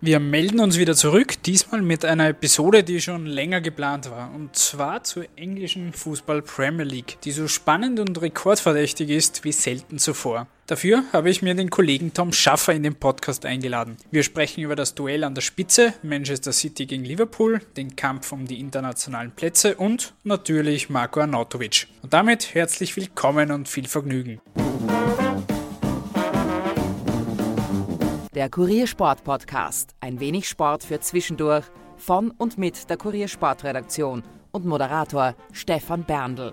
Wir 0.00 0.20
melden 0.20 0.60
uns 0.60 0.78
wieder 0.78 0.94
zurück, 0.94 1.42
diesmal 1.42 1.82
mit 1.82 2.04
einer 2.04 2.28
Episode, 2.28 2.84
die 2.84 3.00
schon 3.00 3.26
länger 3.26 3.60
geplant 3.60 4.08
war. 4.12 4.32
Und 4.32 4.54
zwar 4.54 5.02
zur 5.02 5.24
englischen 5.34 5.92
Fußball 5.92 6.40
Premier 6.42 6.84
League, 6.84 7.18
die 7.24 7.32
so 7.32 7.48
spannend 7.48 7.98
und 7.98 8.22
rekordverdächtig 8.22 9.10
ist 9.10 9.42
wie 9.42 9.50
selten 9.50 9.98
zuvor. 9.98 10.46
Dafür 10.68 11.02
habe 11.12 11.30
ich 11.30 11.42
mir 11.42 11.56
den 11.56 11.68
Kollegen 11.68 12.14
Tom 12.14 12.32
Schaffer 12.32 12.74
in 12.74 12.84
den 12.84 12.94
Podcast 12.94 13.44
eingeladen. 13.44 13.96
Wir 14.12 14.22
sprechen 14.22 14.62
über 14.62 14.76
das 14.76 14.94
Duell 14.94 15.24
an 15.24 15.34
der 15.34 15.42
Spitze, 15.42 15.94
Manchester 16.04 16.52
City 16.52 16.86
gegen 16.86 17.04
Liverpool, 17.04 17.60
den 17.76 17.96
Kampf 17.96 18.30
um 18.30 18.46
die 18.46 18.60
internationalen 18.60 19.32
Plätze 19.32 19.74
und 19.74 20.14
natürlich 20.22 20.90
Marco 20.90 21.18
Arnautovic. 21.18 21.88
Und 22.02 22.12
damit 22.12 22.54
herzlich 22.54 22.94
willkommen 22.94 23.50
und 23.50 23.68
viel 23.68 23.88
Vergnügen. 23.88 24.40
Der 28.38 28.50
Kuriersport 28.50 29.24
Podcast. 29.24 29.96
Ein 29.98 30.20
wenig 30.20 30.48
Sport 30.48 30.84
für 30.84 31.00
zwischendurch 31.00 31.64
von 31.96 32.30
und 32.30 32.56
mit 32.56 32.88
der 32.88 32.96
Kuriersportredaktion 32.96 34.22
und 34.52 34.64
Moderator 34.64 35.34
Stefan 35.50 36.04
Berndl. 36.04 36.52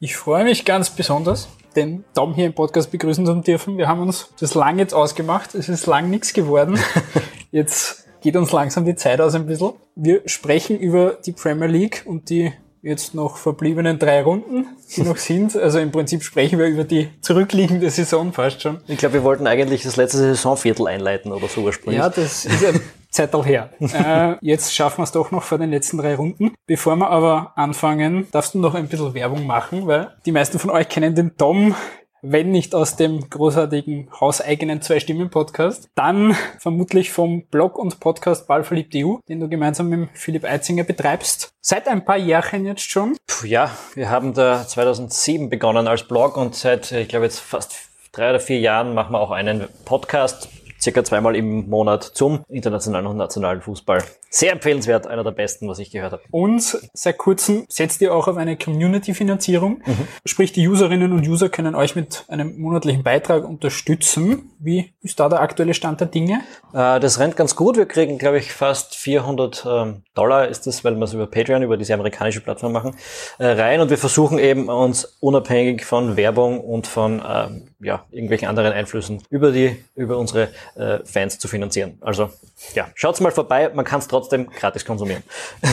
Ich 0.00 0.16
freue 0.16 0.42
mich 0.42 0.64
ganz 0.64 0.90
besonders, 0.90 1.46
den 1.76 2.02
Tom 2.16 2.34
hier 2.34 2.46
im 2.46 2.52
Podcast 2.52 2.90
begrüßen 2.90 3.24
zu 3.24 3.34
dürfen. 3.42 3.78
Wir 3.78 3.86
haben 3.86 4.00
uns 4.00 4.34
das 4.40 4.54
lang 4.54 4.80
jetzt 4.80 4.92
ausgemacht. 4.92 5.54
Es 5.54 5.68
ist 5.68 5.86
lang 5.86 6.10
nichts 6.10 6.32
geworden. 6.32 6.80
Jetzt 7.52 8.08
geht 8.22 8.34
uns 8.34 8.50
langsam 8.50 8.84
die 8.84 8.96
Zeit 8.96 9.20
aus 9.20 9.36
ein 9.36 9.46
bisschen. 9.46 9.74
Wir 9.94 10.22
sprechen 10.26 10.80
über 10.80 11.16
die 11.24 11.30
Premier 11.30 11.68
League 11.68 12.02
und 12.06 12.28
die 12.28 12.52
jetzt 12.82 13.14
noch 13.14 13.36
verbliebenen 13.36 13.98
drei 13.98 14.22
Runden, 14.22 14.66
die 14.94 15.02
noch 15.02 15.16
sind. 15.18 15.56
Also 15.56 15.78
im 15.78 15.92
Prinzip 15.92 16.22
sprechen 16.22 16.58
wir 16.58 16.66
über 16.66 16.84
die 16.84 17.08
zurückliegende 17.20 17.88
Saison 17.90 18.32
fast 18.32 18.60
schon. 18.62 18.80
Ich 18.88 18.98
glaube, 18.98 19.14
wir 19.14 19.24
wollten 19.24 19.46
eigentlich 19.46 19.82
das 19.82 19.96
letzte 19.96 20.18
Saisonviertel 20.18 20.88
einleiten 20.88 21.32
oder 21.32 21.48
so 21.48 21.62
ursprünglich. 21.62 22.00
Ja, 22.00 22.08
das 22.10 22.44
ist 22.44 22.64
ein 22.64 22.80
Zeital 23.10 23.44
her. 23.44 23.70
äh, 23.80 24.36
jetzt 24.40 24.74
schaffen 24.74 24.98
wir 24.98 25.04
es 25.04 25.12
doch 25.12 25.30
noch 25.30 25.42
vor 25.42 25.58
den 25.58 25.70
letzten 25.70 25.98
drei 25.98 26.14
Runden. 26.16 26.54
Bevor 26.66 26.96
wir 26.96 27.10
aber 27.10 27.52
anfangen, 27.56 28.26
darfst 28.32 28.54
du 28.54 28.58
noch 28.58 28.74
ein 28.74 28.88
bisschen 28.88 29.14
Werbung 29.14 29.46
machen, 29.46 29.86
weil 29.86 30.10
die 30.26 30.32
meisten 30.32 30.58
von 30.58 30.70
euch 30.70 30.88
kennen 30.88 31.14
den 31.14 31.36
Tom 31.36 31.74
wenn 32.22 32.52
nicht 32.52 32.74
aus 32.74 32.94
dem 32.94 33.28
großartigen 33.28 34.08
hauseigenen 34.20 34.80
Zwei-Stimmen-Podcast, 34.80 35.90
dann 35.96 36.36
vermutlich 36.58 37.10
vom 37.10 37.42
Blog 37.46 37.76
und 37.76 37.98
Podcast 37.98 38.46
Ballverliebt.eu, 38.46 39.16
den 39.28 39.40
du 39.40 39.48
gemeinsam 39.48 39.88
mit 39.88 40.08
Philipp 40.14 40.44
Eitzinger 40.44 40.84
betreibst. 40.84 41.52
Seit 41.60 41.88
ein 41.88 42.04
paar 42.04 42.16
Jahren 42.16 42.64
jetzt 42.64 42.88
schon. 42.88 43.16
Puh, 43.26 43.46
ja, 43.46 43.72
wir 43.94 44.08
haben 44.08 44.34
da 44.34 44.64
2007 44.66 45.50
begonnen 45.50 45.88
als 45.88 46.04
Blog 46.04 46.36
und 46.36 46.54
seit, 46.54 46.92
ich 46.92 47.08
glaube 47.08 47.24
jetzt 47.24 47.40
fast 47.40 47.74
drei 48.12 48.30
oder 48.30 48.40
vier 48.40 48.60
Jahren 48.60 48.94
machen 48.94 49.12
wir 49.12 49.20
auch 49.20 49.32
einen 49.32 49.66
Podcast 49.84 50.48
circa 50.80 51.02
zweimal 51.02 51.34
im 51.34 51.68
Monat 51.68 52.04
zum 52.04 52.44
internationalen 52.48 53.06
und 53.06 53.16
nationalen 53.16 53.62
Fußball. 53.62 54.02
Sehr 54.34 54.52
empfehlenswert, 54.52 55.06
einer 55.06 55.24
der 55.24 55.32
besten, 55.32 55.68
was 55.68 55.78
ich 55.78 55.90
gehört 55.90 56.12
habe. 56.12 56.22
Und 56.30 56.78
seit 56.94 57.18
kurzem 57.18 57.66
setzt 57.68 58.00
ihr 58.00 58.14
auch 58.14 58.28
auf 58.28 58.38
eine 58.38 58.56
Community-Finanzierung. 58.56 59.82
Mhm. 59.84 60.08
Sprich, 60.24 60.52
die 60.52 60.66
Userinnen 60.66 61.12
und 61.12 61.28
User 61.28 61.50
können 61.50 61.74
euch 61.74 61.96
mit 61.96 62.24
einem 62.28 62.58
monatlichen 62.58 63.02
Beitrag 63.02 63.46
unterstützen. 63.46 64.50
Wie 64.58 64.94
ist 65.02 65.20
da 65.20 65.28
der 65.28 65.42
aktuelle 65.42 65.74
Stand 65.74 66.00
der 66.00 66.06
Dinge? 66.08 66.40
Äh, 66.72 66.98
das 66.98 67.18
rennt 67.18 67.36
ganz 67.36 67.54
gut. 67.56 67.76
Wir 67.76 67.84
kriegen, 67.84 68.16
glaube 68.16 68.38
ich, 68.38 68.52
fast 68.52 68.96
400 68.96 69.66
ähm, 69.68 70.02
Dollar 70.14 70.48
ist 70.48 70.66
das, 70.66 70.82
weil 70.82 70.94
wir 70.94 71.04
es 71.04 71.12
über 71.12 71.26
Patreon, 71.26 71.62
über 71.62 71.76
diese 71.76 71.92
amerikanische 71.92 72.40
Plattform 72.40 72.72
machen, 72.72 72.96
äh, 73.38 73.48
rein. 73.48 73.82
Und 73.82 73.90
wir 73.90 73.98
versuchen 73.98 74.38
eben 74.38 74.70
uns 74.70 75.18
unabhängig 75.20 75.84
von 75.84 76.16
Werbung 76.16 76.58
und 76.58 76.86
von 76.86 77.20
ähm, 77.22 77.68
ja, 77.80 78.06
irgendwelchen 78.10 78.48
anderen 78.48 78.72
Einflüssen 78.72 79.22
über 79.28 79.52
die, 79.52 79.84
über 79.94 80.16
unsere 80.16 80.48
äh, 80.74 81.00
Fans 81.04 81.38
zu 81.38 81.48
finanzieren. 81.48 81.98
Also 82.00 82.30
ja, 82.74 82.88
schaut's 82.94 83.20
mal 83.20 83.32
vorbei, 83.32 83.70
man 83.74 83.84
kann 83.84 83.98
es 83.98 84.08
trotzdem 84.08 84.21
gratis 84.30 84.84
konsumieren. 84.84 85.22